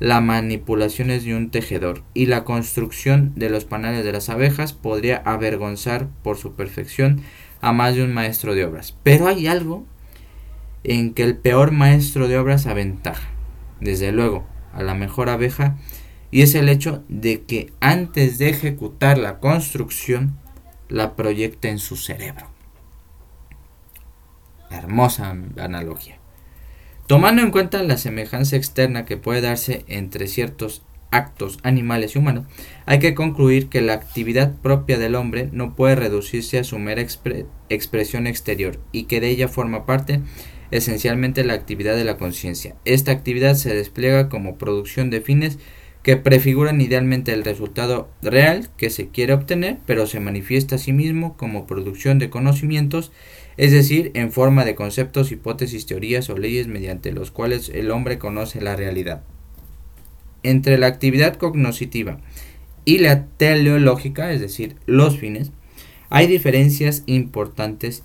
la 0.01 0.19
manipulación 0.19 1.11
es 1.11 1.25
de 1.25 1.35
un 1.35 1.51
tejedor 1.51 2.01
y 2.15 2.25
la 2.25 2.43
construcción 2.43 3.33
de 3.35 3.51
los 3.51 3.65
panales 3.65 4.03
de 4.03 4.11
las 4.11 4.29
abejas 4.29 4.73
podría 4.73 5.17
avergonzar 5.17 6.07
por 6.23 6.37
su 6.37 6.53
perfección 6.53 7.21
a 7.61 7.71
más 7.71 7.93
de 7.93 8.03
un 8.03 8.11
maestro 8.11 8.55
de 8.55 8.65
obras. 8.65 8.97
Pero 9.03 9.27
hay 9.27 9.45
algo 9.45 9.85
en 10.83 11.13
que 11.13 11.21
el 11.21 11.37
peor 11.37 11.71
maestro 11.71 12.27
de 12.27 12.39
obras 12.39 12.65
aventaja, 12.65 13.29
desde 13.79 14.11
luego, 14.11 14.47
a 14.73 14.81
la 14.81 14.95
mejor 14.95 15.29
abeja, 15.29 15.77
y 16.31 16.41
es 16.41 16.55
el 16.55 16.67
hecho 16.67 17.03
de 17.07 17.43
que 17.43 17.71
antes 17.79 18.39
de 18.39 18.49
ejecutar 18.49 19.19
la 19.19 19.37
construcción, 19.37 20.35
la 20.89 21.15
proyecta 21.15 21.69
en 21.69 21.77
su 21.77 21.95
cerebro. 21.95 22.47
Hermosa 24.71 25.37
analogía. 25.57 26.20
Tomando 27.12 27.41
en 27.41 27.52
cuenta 27.52 27.84
la 27.84 27.97
semejanza 27.97 28.56
externa 28.56 29.04
que 29.04 29.17
puede 29.17 29.41
darse 29.41 29.84
entre 29.89 30.28
ciertos 30.28 30.82
actos 31.12 31.60
animales 31.62 32.15
y 32.15 32.19
humanos, 32.19 32.45
hay 32.86 33.00
que 33.00 33.15
concluir 33.15 33.67
que 33.67 33.82
la 33.82 33.91
actividad 33.91 34.56
propia 34.62 34.97
del 34.97 35.15
hombre 35.15 35.50
no 35.52 35.76
puede 35.76 35.95
reducirse 35.95 36.58
a 36.58 36.63
su 36.63 36.80
mera 36.80 37.06
expresión 37.67 38.28
exterior 38.28 38.80
y 38.93 39.04
que 39.08 39.19
de 39.19 39.28
ella 39.28 39.50
forma 39.50 39.86
parte 39.86 40.21
esencialmente 40.71 41.43
la 41.43 41.52
actividad 41.52 41.97
de 41.97 42.06
la 42.06 42.15
conciencia. 42.15 42.78
Esta 42.86 43.12
actividad 43.12 43.56
se 43.56 43.76
despliega 43.76 44.30
como 44.30 44.58
producción 44.58 45.10
de 45.10 45.19
fines 45.19 45.60
que 46.04 46.15
prefiguran 46.15 46.80
idealmente 46.80 47.34
el 47.34 47.43
resultado 47.43 48.10
real 48.21 48.69
que 48.78 48.89
se 48.89 49.10
quiere 49.10 49.34
obtener, 49.34 49.80
pero 49.86 50.08
se 50.08 50.21
manifiesta 50.21 50.76
a 50.76 50.80
sí 50.80 50.93
mismo 50.93 51.36
como 51.36 51.67
producción 51.67 52.19
de 52.19 52.30
conocimientos, 52.30 53.12
es 53.57 53.71
decir, 53.71 54.11
en 54.13 54.31
forma 54.31 54.65
de 54.65 54.75
conceptos, 54.75 55.31
hipótesis, 55.31 55.85
teorías 55.85 56.29
o 56.29 56.37
leyes 56.37 56.67
mediante 56.67 57.11
los 57.11 57.31
cuales 57.31 57.69
el 57.69 57.91
hombre 57.91 58.17
conoce 58.17 58.61
la 58.61 58.75
realidad. 58.75 59.23
Entre 60.43 60.77
la 60.77 60.87
actividad 60.87 61.35
cognoscitiva 61.35 62.19
y 62.85 62.99
la 62.99 63.25
teleológica, 63.25 64.31
es 64.31 64.41
decir, 64.41 64.75
los 64.85 65.17
fines, 65.17 65.51
hay 66.09 66.27
diferencias 66.27 67.03
importantes, 67.05 68.03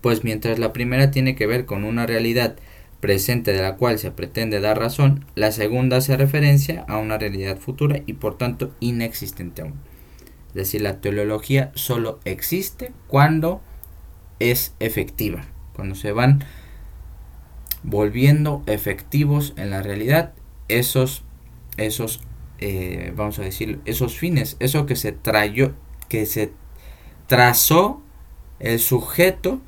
pues 0.00 0.24
mientras 0.24 0.58
la 0.58 0.72
primera 0.72 1.10
tiene 1.10 1.34
que 1.34 1.46
ver 1.46 1.64
con 1.64 1.84
una 1.84 2.06
realidad 2.06 2.56
presente 3.00 3.52
de 3.52 3.60
la 3.60 3.76
cual 3.76 3.98
se 3.98 4.10
pretende 4.10 4.60
dar 4.60 4.78
razón, 4.78 5.26
la 5.34 5.52
segunda 5.52 5.98
hace 5.98 6.16
referencia 6.16 6.86
a 6.88 6.96
una 6.96 7.18
realidad 7.18 7.58
futura 7.58 8.00
y 8.06 8.14
por 8.14 8.38
tanto 8.38 8.72
inexistente 8.80 9.60
aún. 9.60 9.74
Es 10.48 10.54
decir, 10.54 10.80
la 10.80 11.00
teleología 11.00 11.70
solo 11.74 12.20
existe 12.24 12.92
cuando 13.08 13.60
es 14.50 14.74
efectiva, 14.80 15.44
cuando 15.74 15.94
se 15.94 16.12
van 16.12 16.44
volviendo 17.82 18.62
efectivos 18.66 19.52
en 19.56 19.70
la 19.70 19.82
realidad 19.82 20.32
esos, 20.68 21.22
esos 21.76 22.20
eh, 22.58 23.12
vamos 23.14 23.38
a 23.38 23.42
decir, 23.42 23.80
esos 23.84 24.16
fines, 24.16 24.56
eso 24.60 24.86
que 24.86 24.96
se 24.96 25.12
trayó, 25.12 25.74
que 26.08 26.26
se 26.26 26.52
trazó 27.26 28.02
el 28.60 28.78
sujeto 28.78 29.60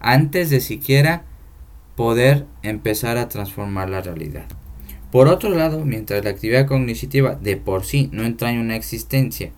antes 0.00 0.50
de 0.50 0.60
siquiera 0.60 1.24
poder 1.96 2.46
empezar 2.62 3.16
a 3.18 3.28
transformar 3.28 3.88
la 3.88 4.02
realidad. 4.02 4.46
Por 5.10 5.28
otro 5.28 5.50
lado, 5.50 5.84
mientras 5.84 6.24
la 6.24 6.30
actividad 6.30 6.66
cognitiva 6.66 7.36
de 7.36 7.56
por 7.56 7.84
sí 7.84 8.08
no 8.12 8.24
entraña 8.24 8.60
una 8.60 8.76
existencia 8.76 9.52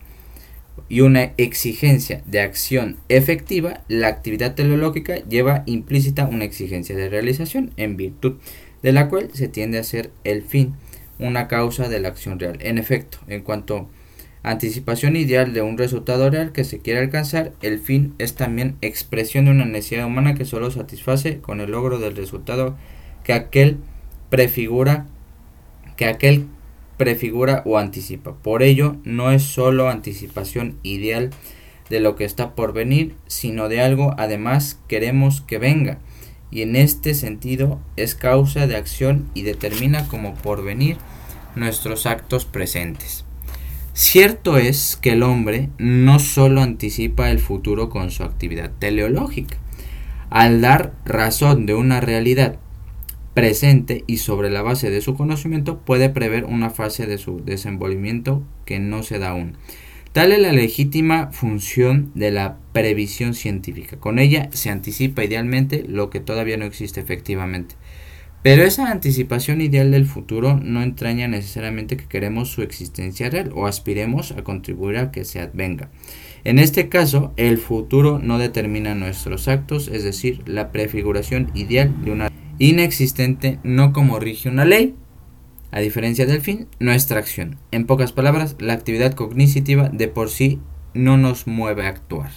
y 0.89 1.01
una 1.01 1.33
exigencia 1.37 2.21
de 2.25 2.39
acción 2.39 2.97
efectiva, 3.09 3.81
la 3.87 4.07
actividad 4.07 4.55
teleológica 4.55 5.17
lleva 5.27 5.63
implícita 5.65 6.25
una 6.25 6.45
exigencia 6.45 6.95
de 6.95 7.09
realización 7.09 7.71
en 7.77 7.97
virtud 7.97 8.35
de 8.83 8.91
la 8.93 9.09
cual 9.09 9.29
se 9.33 9.47
tiende 9.47 9.79
a 9.79 9.83
ser 9.83 10.11
el 10.23 10.43
fin, 10.43 10.75
una 11.19 11.47
causa 11.47 11.89
de 11.89 11.99
la 11.99 12.09
acción 12.09 12.39
real. 12.39 12.57
En 12.61 12.77
efecto, 12.77 13.17
en 13.27 13.41
cuanto 13.41 13.89
anticipación 14.43 15.15
ideal 15.15 15.53
de 15.53 15.61
un 15.61 15.77
resultado 15.77 16.29
real 16.29 16.51
que 16.51 16.63
se 16.63 16.79
quiere 16.79 16.99
alcanzar, 16.99 17.51
el 17.61 17.79
fin 17.79 18.13
es 18.17 18.35
también 18.35 18.77
expresión 18.81 19.45
de 19.45 19.51
una 19.51 19.65
necesidad 19.65 20.05
humana 20.05 20.35
que 20.35 20.45
solo 20.45 20.71
satisface 20.71 21.39
con 21.39 21.59
el 21.59 21.71
logro 21.71 21.99
del 21.99 22.15
resultado 22.15 22.77
que 23.23 23.33
aquel 23.33 23.77
prefigura 24.29 25.05
que 25.97 26.05
aquel 26.05 26.45
prefigura 26.97 27.61
o 27.65 27.77
anticipa. 27.77 28.33
Por 28.33 28.63
ello, 28.63 28.97
no 29.03 29.31
es 29.31 29.43
solo 29.43 29.89
anticipación 29.89 30.77
ideal 30.83 31.29
de 31.89 31.99
lo 31.99 32.15
que 32.15 32.25
está 32.25 32.55
por 32.55 32.73
venir, 32.73 33.15
sino 33.27 33.69
de 33.69 33.81
algo 33.81 34.13
además 34.17 34.79
queremos 34.87 35.41
que 35.41 35.57
venga, 35.57 35.99
y 36.51 36.61
en 36.61 36.75
este 36.75 37.13
sentido 37.13 37.79
es 37.95 38.15
causa 38.15 38.67
de 38.67 38.75
acción 38.75 39.29
y 39.33 39.43
determina 39.43 40.07
como 40.07 40.33
porvenir 40.35 40.97
nuestros 41.55 42.05
actos 42.05 42.45
presentes. 42.45 43.25
Cierto 43.93 44.57
es 44.57 44.95
que 44.95 45.13
el 45.13 45.23
hombre 45.23 45.69
no 45.77 46.19
solo 46.19 46.61
anticipa 46.61 47.31
el 47.31 47.39
futuro 47.39 47.89
con 47.89 48.11
su 48.11 48.23
actividad 48.23 48.71
teleológica, 48.77 49.57
al 50.29 50.61
dar 50.61 50.93
razón 51.05 51.65
de 51.65 51.73
una 51.73 51.99
realidad 51.99 52.59
presente 53.37 54.03
y 54.07 54.17
sobre 54.17 54.49
la 54.49 54.63
base 54.63 54.89
de 54.89 54.99
su 54.99 55.13
conocimiento 55.13 55.81
puede 55.81 56.09
prever 56.09 56.45
una 56.45 56.71
fase 56.71 57.05
de 57.05 57.19
su 57.19 57.45
desenvolvimiento 57.45 58.41
que 58.65 58.79
no 58.79 59.03
se 59.03 59.19
da 59.19 59.29
aún. 59.29 59.57
Tal 60.11 60.31
es 60.31 60.39
la 60.39 60.51
legítima 60.51 61.29
función 61.31 62.11
de 62.15 62.31
la 62.31 62.57
previsión 62.73 63.35
científica. 63.35 63.97
Con 63.97 64.17
ella 64.17 64.49
se 64.53 64.71
anticipa 64.71 65.23
idealmente 65.23 65.85
lo 65.87 66.09
que 66.09 66.19
todavía 66.19 66.57
no 66.57 66.65
existe 66.65 66.99
efectivamente. 66.99 67.75
Pero 68.41 68.63
esa 68.63 68.89
anticipación 68.89 69.61
ideal 69.61 69.91
del 69.91 70.07
futuro 70.07 70.59
no 70.59 70.81
entraña 70.81 71.27
necesariamente 71.27 71.95
que 71.95 72.07
queremos 72.07 72.49
su 72.49 72.63
existencia 72.63 73.29
real 73.29 73.51
o 73.53 73.67
aspiremos 73.67 74.31
a 74.31 74.43
contribuir 74.43 74.97
a 74.97 75.11
que 75.11 75.25
se 75.25 75.41
advenga. 75.41 75.91
En 76.43 76.57
este 76.57 76.89
caso, 76.89 77.33
el 77.37 77.59
futuro 77.59 78.17
no 78.17 78.39
determina 78.39 78.95
nuestros 78.95 79.47
actos, 79.47 79.89
es 79.89 80.03
decir, 80.03 80.41
la 80.47 80.71
prefiguración 80.71 81.51
ideal 81.53 81.93
de 82.03 82.11
una 82.11 82.31
inexistente 82.59 83.59
no 83.63 83.93
como 83.93 84.19
rige 84.19 84.49
una 84.49 84.65
ley, 84.65 84.95
a 85.71 85.79
diferencia 85.79 86.25
del 86.25 86.41
fin, 86.41 86.67
nuestra 86.79 87.19
acción. 87.19 87.57
En 87.71 87.85
pocas 87.85 88.11
palabras, 88.11 88.55
la 88.59 88.73
actividad 88.73 89.13
cognitiva 89.13 89.89
de 89.89 90.07
por 90.07 90.29
sí 90.29 90.59
no 90.93 91.17
nos 91.17 91.47
mueve 91.47 91.85
a 91.85 91.89
actuar. 91.89 92.31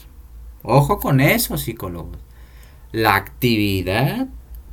Ojo 0.63 0.99
con 0.99 1.21
eso, 1.21 1.57
psicólogos. 1.57 2.19
La 2.93 3.15
actividad 3.15 4.29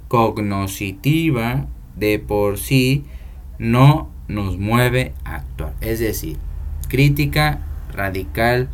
cognoscitiva 0.08 1.68
de 1.96 2.20
por 2.20 2.58
sí 2.58 3.06
no 3.60 4.10
nos 4.28 4.58
mueve 4.58 5.14
a 5.24 5.36
actuar. 5.36 5.76
Es 5.82 6.00
decir, 6.00 6.38
crítica 6.90 7.62
radical 7.92 8.70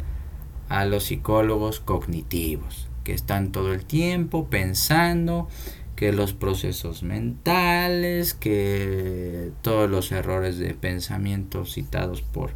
a 0.69 0.85
los 0.85 1.05
psicólogos 1.05 1.79
cognitivos, 1.79 2.87
que 3.03 3.13
están 3.13 3.51
todo 3.51 3.73
el 3.73 3.85
tiempo 3.85 4.47
pensando 4.49 5.47
que 5.95 6.11
los 6.11 6.33
procesos 6.33 7.03
mentales, 7.03 8.33
que 8.33 9.51
todos 9.61 9.89
los 9.89 10.11
errores 10.11 10.57
de 10.57 10.73
pensamiento 10.73 11.65
citados 11.65 12.21
por, 12.21 12.51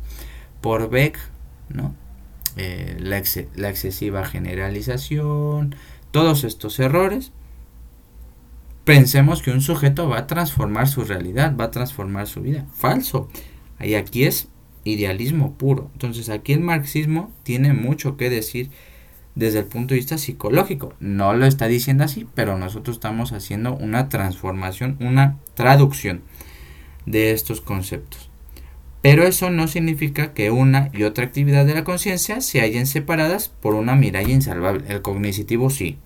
por 0.61 0.89
Beck, 0.89 1.19
¿no? 1.69 1.95
Eh, 2.55 2.97
la, 2.99 3.21
la 3.55 3.69
excesiva 3.69 4.25
generalización, 4.25 5.75
todos 6.11 6.43
estos 6.43 6.79
errores 6.79 7.31
pensemos 8.87 9.41
que 9.41 9.51
un 9.51 9.59
sujeto 9.59 10.07
va 10.07 10.19
a 10.19 10.27
transformar 10.27 10.87
su 10.87 11.03
realidad, 11.03 11.57
va 11.57 11.65
a 11.65 11.71
transformar 11.71 12.25
su 12.25 12.41
vida. 12.41 12.65
Falso. 12.73 13.27
Y 13.81 13.95
aquí 13.95 14.23
es 14.23 14.47
idealismo 14.85 15.57
puro. 15.57 15.91
Entonces 15.91 16.29
aquí 16.29 16.53
el 16.53 16.61
marxismo 16.61 17.31
tiene 17.43 17.73
mucho 17.73 18.15
que 18.15 18.29
decir 18.29 18.71
desde 19.37 19.59
el 19.59 19.65
punto 19.65 19.93
de 19.93 19.99
vista 19.99 20.17
psicológico. 20.17 20.93
No 20.99 21.33
lo 21.33 21.45
está 21.45 21.67
diciendo 21.67 22.03
así, 22.03 22.25
pero 22.33 22.57
nosotros 22.57 22.97
estamos 22.97 23.33
haciendo 23.33 23.75
una 23.75 24.09
transformación, 24.09 24.97
una 24.99 25.37
traducción 25.53 26.21
de 27.05 27.31
estos 27.31 27.61
conceptos. 27.61 28.31
Pero 29.03 29.23
eso 29.23 29.51
no 29.51 29.67
significa 29.67 30.33
que 30.33 30.49
una 30.49 30.89
y 30.91 31.03
otra 31.03 31.23
actividad 31.23 31.65
de 31.65 31.75
la 31.75 31.83
conciencia 31.83 32.41
se 32.41 32.61
hallen 32.61 32.87
separadas 32.87 33.47
por 33.49 33.75
una 33.75 33.95
miralla 33.95 34.33
insalvable. 34.33 34.85
El 34.87 35.03
cognitivo 35.03 35.69
sí, 35.69 35.99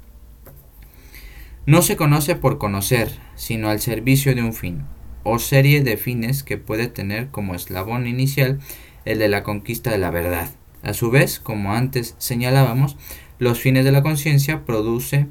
no 1.65 1.81
se 1.81 1.95
conoce 1.95 2.35
por 2.35 2.57
conocer, 2.57 3.11
sino 3.35 3.69
al 3.69 3.79
servicio 3.79 4.35
de 4.35 4.43
un 4.43 4.53
fin, 4.53 4.83
o 5.23 5.39
serie 5.39 5.81
de 5.81 5.95
fines 5.95 6.43
que 6.43 6.57
puede 6.57 6.87
tener 6.87 7.29
como 7.29 7.55
eslabón 7.55 8.07
inicial 8.07 8.59
el 9.05 9.19
de 9.19 9.29
la 9.29 9.43
conquista 9.43 9.89
de 9.89 9.99
la 9.99 10.11
verdad. 10.11 10.49
A 10.83 10.93
su 10.93 11.11
vez, 11.11 11.39
como 11.39 11.73
antes 11.73 12.15
señalábamos, 12.17 12.97
los 13.39 13.59
fines 13.59 13.85
de 13.85 13.91
la 13.91 14.01
conciencia 14.01 14.65
produce 14.65 15.27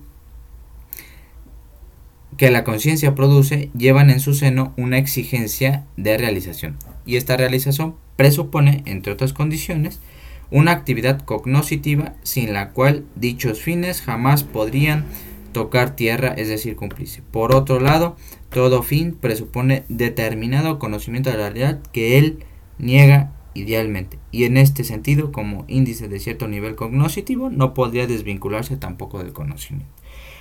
que 2.37 2.51
la 2.51 2.65
conciencia 2.65 3.15
produce 3.15 3.71
llevan 3.77 4.09
en 4.11 4.21
su 4.21 4.35
seno 4.35 4.73
una 4.77 4.99
exigencia 4.99 5.85
de 5.97 6.17
realización. 6.17 6.77
Y 7.05 7.17
esta 7.17 7.37
realización 7.37 7.97
presupone, 8.17 8.83
entre 8.87 9.13
otras 9.13 9.33
condiciones, 9.33 10.01
una 10.51 10.73
actividad 10.73 11.21
cognoscitiva 11.21 12.15
sin 12.23 12.53
la 12.53 12.71
cual 12.71 13.05
dichos 13.15 13.61
fines 13.61 14.03
jamás 14.03 14.43
podrían 14.43 15.05
tocar 15.53 15.97
tierra, 15.97 16.33
es 16.37 16.49
decir, 16.49 16.77
cumplirse. 16.77 17.23
Por 17.31 17.55
otro 17.55 17.81
lado, 17.81 18.17
todo 18.51 18.83
fin 18.83 19.15
presupone 19.15 19.85
determinado 19.89 20.79
conocimiento 20.79 21.31
de 21.31 21.37
la 21.37 21.51
realidad 21.51 21.81
que 21.93 22.19
él 22.19 22.45
niega 22.79 23.33
idealmente. 23.55 24.19
Y 24.31 24.45
en 24.45 24.57
este 24.57 24.85
sentido, 24.85 25.33
como 25.33 25.65
índice 25.69 26.09
de 26.09 26.21
cierto 26.21 26.49
nivel 26.49 26.75
cognoscitivo, 26.77 27.51
no 27.51 27.75
podría 27.75 28.07
desvincularse 28.07 28.77
tampoco 28.77 29.19
del 29.19 29.33
conocimiento. 29.33 29.93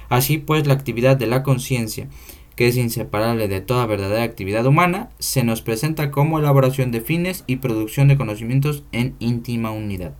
Así 0.10 0.38
pues, 0.38 0.68
la 0.68 0.74
actividad 0.74 1.18
de 1.18 1.28
la 1.28 1.44
conciencia, 1.44 2.08
que 2.56 2.68
es 2.68 2.78
inseparable 2.78 3.48
de 3.48 3.62
toda 3.62 3.86
verdadera 3.86 4.24
actividad 4.24 4.66
humana, 4.66 5.10
se 5.20 5.44
nos 5.44 5.62
presenta 5.62 6.12
como 6.12 6.40
elaboración 6.40 6.92
de 6.92 7.02
fines 7.02 7.44
y 7.48 7.58
producción 7.58 8.08
de 8.08 8.18
conocimientos 8.18 8.84
en 8.92 9.16
íntima 9.20 9.72
unidad. 9.72 10.16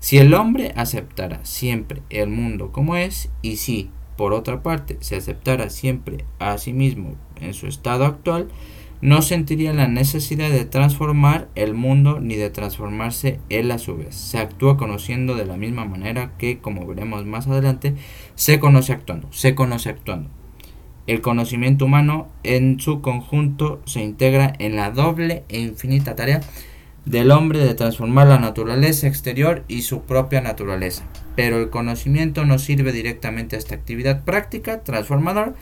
Si 0.00 0.18
el 0.18 0.34
hombre 0.34 0.72
aceptara 0.76 1.44
siempre 1.44 2.02
el 2.10 2.28
mundo 2.28 2.72
como 2.72 2.96
es, 2.96 3.30
y 3.42 3.56
si 3.56 3.90
por 4.16 4.32
otra 4.32 4.62
parte, 4.62 4.96
se 5.00 5.16
aceptara 5.16 5.70
siempre 5.70 6.24
a 6.38 6.56
sí 6.58 6.72
mismo 6.72 7.14
en 7.40 7.54
su 7.54 7.66
estado 7.66 8.04
actual, 8.04 8.48
no 9.00 9.22
sentiría 9.22 9.72
la 9.72 9.88
necesidad 9.88 10.50
de 10.50 10.64
transformar 10.64 11.48
el 11.54 11.74
mundo 11.74 12.20
ni 12.20 12.36
de 12.36 12.50
transformarse 12.50 13.40
él 13.48 13.70
a 13.70 13.78
su 13.78 13.96
vez. 13.96 14.14
Se 14.14 14.38
actúa 14.38 14.76
conociendo 14.76 15.34
de 15.34 15.46
la 15.46 15.56
misma 15.56 15.84
manera 15.84 16.32
que, 16.38 16.58
como 16.58 16.86
veremos 16.86 17.26
más 17.26 17.46
adelante, 17.46 17.94
se 18.34 18.58
conoce 18.58 18.92
actuando, 18.92 19.28
se 19.32 19.54
conoce 19.54 19.90
actuando. 19.90 20.30
el 21.06 21.20
conocimiento 21.20 21.84
humano 21.84 22.28
en 22.42 22.80
su 22.80 23.00
conjunto 23.00 23.80
se 23.86 24.02
integra 24.02 24.52
en 24.58 24.74
la 24.74 24.90
doble 24.90 25.44
e 25.48 25.60
infinita 25.60 26.16
tarea 26.16 26.40
del 27.04 27.30
hombre 27.30 27.60
de 27.60 27.74
transformar 27.74 28.26
la 28.26 28.40
naturaleza 28.40 29.06
exterior 29.06 29.64
y 29.68 29.82
su 29.82 30.02
propia 30.02 30.40
naturaleza. 30.40 31.04
Pero 31.36 31.60
el 31.60 31.70
conocimiento 31.70 32.44
no 32.44 32.58
sirve 32.58 32.92
directamente 32.92 33.54
a 33.54 33.60
esta 33.60 33.76
actividad 33.76 34.24
práctica 34.24 34.82
transformadora, 34.82 35.54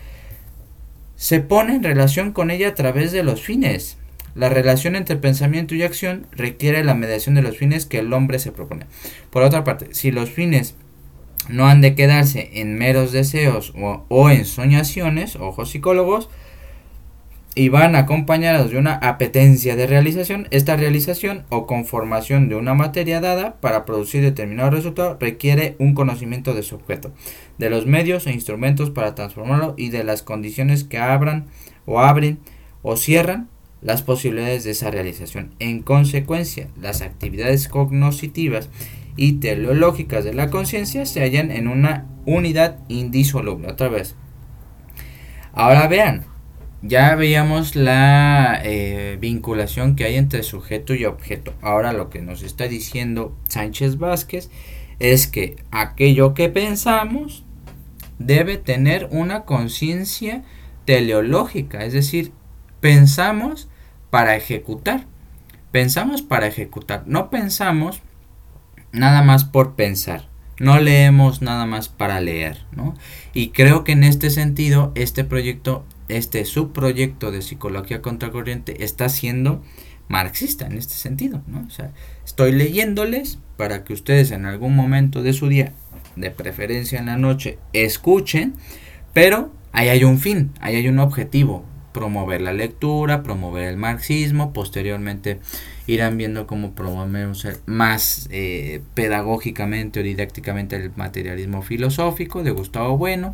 se 1.15 1.39
pone 1.39 1.75
en 1.75 1.83
relación 1.83 2.31
con 2.31 2.51
ella 2.51 2.69
a 2.69 2.75
través 2.75 3.11
de 3.11 3.23
los 3.23 3.41
fines. 3.41 3.97
La 4.35 4.49
relación 4.49 4.95
entre 4.95 5.15
pensamiento 5.15 5.75
y 5.75 5.83
acción 5.83 6.27
requiere 6.31 6.83
la 6.83 6.93
mediación 6.93 7.35
de 7.35 7.41
los 7.41 7.57
fines 7.57 7.85
que 7.85 7.99
el 7.99 8.11
hombre 8.11 8.39
se 8.39 8.51
propone. 8.51 8.85
Por 9.29 9.43
otra 9.43 9.63
parte, 9.63 9.87
si 9.91 10.11
los 10.11 10.29
fines 10.29 10.75
no 11.47 11.67
han 11.67 11.81
de 11.81 11.95
quedarse 11.95 12.49
en 12.53 12.77
meros 12.77 13.11
deseos 13.11 13.73
o, 14.09 14.29
en 14.29 14.45
soñaciones, 14.45 15.35
ojos 15.37 15.71
psicólogos, 15.71 16.29
y 17.55 17.69
van 17.69 17.95
acompañados 17.95 18.69
de 18.69 18.77
una 18.77 18.95
apetencia 18.95 19.77
de 19.77 19.87
realización. 19.87 20.47
Esta 20.51 20.75
realización 20.75 21.45
o 21.49 21.65
conformación 21.65 22.49
de 22.49 22.55
una 22.55 22.73
materia 22.73 23.21
dada 23.21 23.55
para 23.61 23.85
producir 23.85 24.21
determinado 24.21 24.69
resultado 24.71 25.17
requiere 25.19 25.77
un 25.79 25.95
conocimiento 25.95 26.53
de 26.53 26.63
su 26.63 26.75
objeto, 26.75 27.13
de 27.57 27.69
los 27.69 27.85
medios 27.85 28.27
e 28.27 28.33
instrumentos 28.33 28.89
para 28.89 29.15
transformarlo 29.15 29.73
y 29.77 29.89
de 29.89 30.03
las 30.03 30.21
condiciones 30.21 30.83
que 30.83 30.97
abran 30.97 31.45
o 31.85 32.01
abren 32.01 32.39
o 32.81 32.97
cierran 32.97 33.47
las 33.81 34.01
posibilidades 34.01 34.65
de 34.65 34.71
esa 34.71 34.91
realización. 34.91 35.55
En 35.59 35.81
consecuencia, 35.81 36.67
las 36.79 37.01
actividades 37.01 37.69
cognoscitivas 37.69 38.69
y 39.15 39.33
teleológicas 39.33 40.25
de 40.25 40.33
la 40.33 40.49
conciencia 40.49 41.05
se 41.05 41.21
hallan 41.21 41.51
en 41.51 41.69
una 41.69 42.05
unidad 42.25 42.79
indisoluble. 42.89 43.69
Otra 43.69 43.87
vez. 43.87 44.15
Ahora 45.53 45.87
vean, 45.87 46.25
ya 46.81 47.15
veíamos 47.15 47.75
la 47.75 48.59
eh, 48.63 49.17
vinculación 49.19 49.95
que 49.95 50.05
hay 50.05 50.15
entre 50.15 50.43
sujeto 50.43 50.93
y 50.93 51.05
objeto. 51.05 51.53
Ahora 51.61 51.93
lo 51.93 52.09
que 52.09 52.21
nos 52.21 52.43
está 52.43 52.67
diciendo 52.67 53.35
Sánchez 53.47 53.97
Vázquez 53.97 54.49
es 54.99 55.27
que 55.27 55.55
aquello 55.71 56.33
que 56.33 56.49
pensamos 56.49 57.43
debe 58.19 58.57
tener 58.57 59.09
una 59.11 59.43
conciencia 59.43 60.43
teleológica, 60.85 61.83
es 61.83 61.93
decir, 61.93 62.31
pensamos 62.79 63.67
para 64.09 64.35
ejecutar. 64.35 65.05
Pensamos 65.71 66.21
para 66.21 66.47
ejecutar, 66.47 67.03
no 67.05 67.29
pensamos 67.29 68.01
nada 68.93 69.21
más 69.23 69.43
por 69.43 69.75
pensar. 69.75 70.29
No 70.57 70.79
leemos 70.79 71.41
nada 71.41 71.65
más 71.65 71.89
para 71.89 72.21
leer, 72.21 72.65
¿no? 72.71 72.95
Y 73.33 73.49
creo 73.49 73.83
que 73.83 73.91
en 73.91 74.05
este 74.05 74.29
sentido, 74.29 74.93
este 74.95 75.25
proyecto, 75.25 75.85
este 76.07 76.45
subproyecto 76.45 77.31
de 77.31 77.41
psicología 77.41 78.01
contracorriente 78.01 78.83
está 78.83 79.09
siendo 79.09 79.61
marxista 80.07 80.67
en 80.67 80.77
este 80.77 80.93
sentido, 80.93 81.41
¿no? 81.47 81.65
O 81.65 81.69
sea, 81.69 81.91
estoy 82.23 82.51
leyéndoles 82.51 83.39
para 83.57 83.83
que 83.83 83.93
ustedes 83.93 84.31
en 84.31 84.45
algún 84.45 84.75
momento 84.75 85.23
de 85.23 85.33
su 85.33 85.47
día, 85.47 85.73
de 86.15 86.31
preferencia 86.31 86.99
en 86.99 87.07
la 87.07 87.17
noche, 87.17 87.57
escuchen, 87.73 88.53
pero 89.13 89.51
ahí 89.71 89.89
hay 89.89 90.03
un 90.03 90.19
fin, 90.19 90.51
ahí 90.59 90.75
hay 90.75 90.87
un 90.87 90.99
objetivo, 90.99 91.65
promover 91.91 92.41
la 92.41 92.53
lectura, 92.53 93.23
promover 93.23 93.69
el 93.69 93.77
marxismo, 93.77 94.51
posteriormente 94.51 95.39
irán 95.87 96.17
viendo 96.17 96.45
cómo 96.45 96.73
promovemos 96.73 97.47
más 97.65 98.27
eh, 98.31 98.81
pedagógicamente 98.95 100.01
o 100.01 100.03
didácticamente 100.03 100.75
el 100.75 100.91
materialismo 100.95 101.61
filosófico 101.61 102.43
de 102.43 102.51
Gustavo 102.51 102.97
Bueno, 102.97 103.33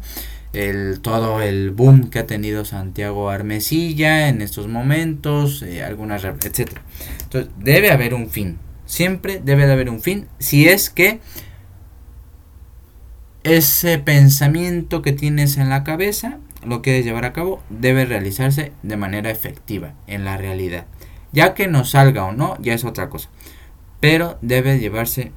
el, 0.53 0.99
todo 1.01 1.41
el 1.41 1.71
boom 1.71 2.09
que 2.09 2.19
ha 2.19 2.27
tenido 2.27 2.65
Santiago 2.65 3.29
Armesilla 3.29 4.27
en 4.27 4.41
estos 4.41 4.67
momentos, 4.67 5.61
eh, 5.61 5.83
algunas, 5.83 6.23
etcétera. 6.23 6.81
Entonces, 7.23 7.51
debe 7.57 7.91
haber 7.91 8.13
un 8.13 8.29
fin, 8.29 8.59
siempre 8.85 9.41
debe 9.43 9.65
de 9.65 9.73
haber 9.73 9.89
un 9.89 10.01
fin, 10.01 10.27
si 10.39 10.67
es 10.67 10.89
que 10.89 11.19
ese 13.43 13.97
pensamiento 13.97 15.01
que 15.01 15.13
tienes 15.13 15.57
en 15.57 15.69
la 15.69 15.83
cabeza 15.83 16.37
lo 16.63 16.81
quieres 16.81 17.05
llevar 17.05 17.25
a 17.25 17.33
cabo, 17.33 17.63
debe 17.69 18.05
realizarse 18.05 18.71
de 18.83 18.97
manera 18.97 19.31
efectiva 19.31 19.93
en 20.07 20.25
la 20.25 20.37
realidad. 20.37 20.85
Ya 21.31 21.53
que 21.53 21.67
nos 21.67 21.91
salga 21.91 22.25
o 22.25 22.33
no, 22.33 22.55
ya 22.59 22.73
es 22.73 22.83
otra 22.83 23.09
cosa. 23.09 23.29
Pero 23.99 24.37
debe 24.41 24.79
llevarse 24.79 25.31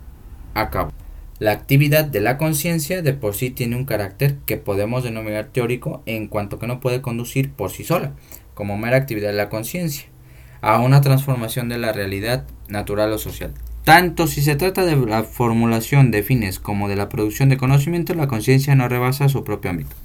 a 0.55 0.69
cabo. 0.71 0.93
La 1.41 1.51
actividad 1.51 2.05
de 2.05 2.21
la 2.21 2.39
conciencia 2.39 3.03
de 3.03 3.13
por 3.13 3.35
sí 3.35 3.51
tiene 3.51 3.75
un 3.75 3.87
carácter 3.87 4.37
que 4.47 4.57
podemos 4.57 5.03
denominar 5.03 5.47
teórico 5.47 6.03
en 6.07 6.29
cuanto 6.29 6.61
que 6.61 6.69
no 6.69 6.79
puede 6.79 7.03
conducir 7.03 7.51
por 7.51 7.73
sí 7.73 7.83
sola, 7.83 8.13
como 8.55 8.79
mera 8.79 8.97
actividad 8.97 9.31
de 9.31 9.37
la 9.37 9.49
conciencia, 9.49 10.07
a 10.61 10.79
una 10.79 11.01
transformación 11.01 11.69
de 11.69 11.79
la 11.79 11.93
realidad 11.93 12.47
natural 12.69 13.13
o 13.13 13.19
social. 13.19 13.53
Tanto 13.83 14.29
si 14.29 14.43
se 14.43 14.55
trata 14.55 14.85
de 14.87 14.97
la 14.97 15.25
formulación 15.25 16.13
de 16.13 16.23
fines 16.23 16.61
como 16.61 16.89
de 16.89 16.97
la 16.97 17.09
producción 17.09 17.49
de 17.49 17.57
conocimiento, 17.57 18.15
la 18.15 18.29
conciencia 18.29 18.77
no 18.77 18.89
rebasa 18.89 19.29
su 19.29 19.43
propio 19.43 19.73
ámbito. 19.73 19.97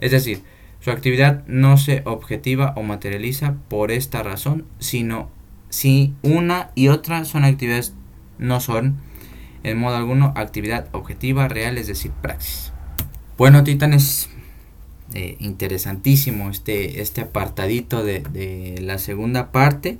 Es 0.00 0.12
decir, 0.12 0.40
su 0.80 0.90
actividad 0.90 1.44
no 1.46 1.76
se 1.76 2.02
objetiva 2.06 2.72
o 2.74 2.82
materializa 2.82 3.56
por 3.68 3.92
esta 3.92 4.22
razón, 4.22 4.64
sino 4.78 5.28
si 5.68 6.14
una 6.22 6.70
y 6.74 6.88
otra 6.88 7.26
son 7.26 7.44
actividades, 7.44 7.94
no 8.38 8.60
son 8.60 8.96
en 9.62 9.78
modo 9.78 9.96
alguno 9.96 10.32
actividad 10.36 10.86
objetiva 10.92 11.48
real, 11.48 11.78
es 11.78 11.86
decir, 11.86 12.12
praxis. 12.22 12.72
Bueno, 13.36 13.64
titanes, 13.64 14.28
eh, 15.14 15.36
interesantísimo 15.40 16.50
este, 16.50 17.00
este 17.00 17.22
apartadito 17.22 18.04
de, 18.04 18.78
la 18.80 18.98
segunda 18.98 19.50
parte. 19.50 19.98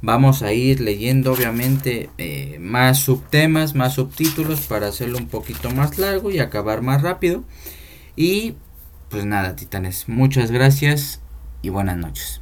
Vamos 0.00 0.42
a 0.42 0.52
ir 0.52 0.80
leyendo 0.80 1.32
obviamente 1.32 2.10
eh, 2.18 2.58
más 2.60 2.98
subtemas, 2.98 3.76
más 3.76 3.94
subtítulos 3.94 4.62
para 4.62 4.88
hacerlo 4.88 5.18
un 5.18 5.28
poquito 5.28 5.70
más 5.70 5.96
largo 5.98 6.32
y 6.32 6.40
acabar 6.40 6.82
más 6.82 7.02
rápido. 7.02 7.44
Y 8.16 8.54
pues 9.10 9.24
nada, 9.24 9.54
titanes, 9.54 10.08
muchas 10.08 10.50
gracias 10.50 11.20
y 11.62 11.68
buenas 11.68 11.96
noches. 11.96 12.41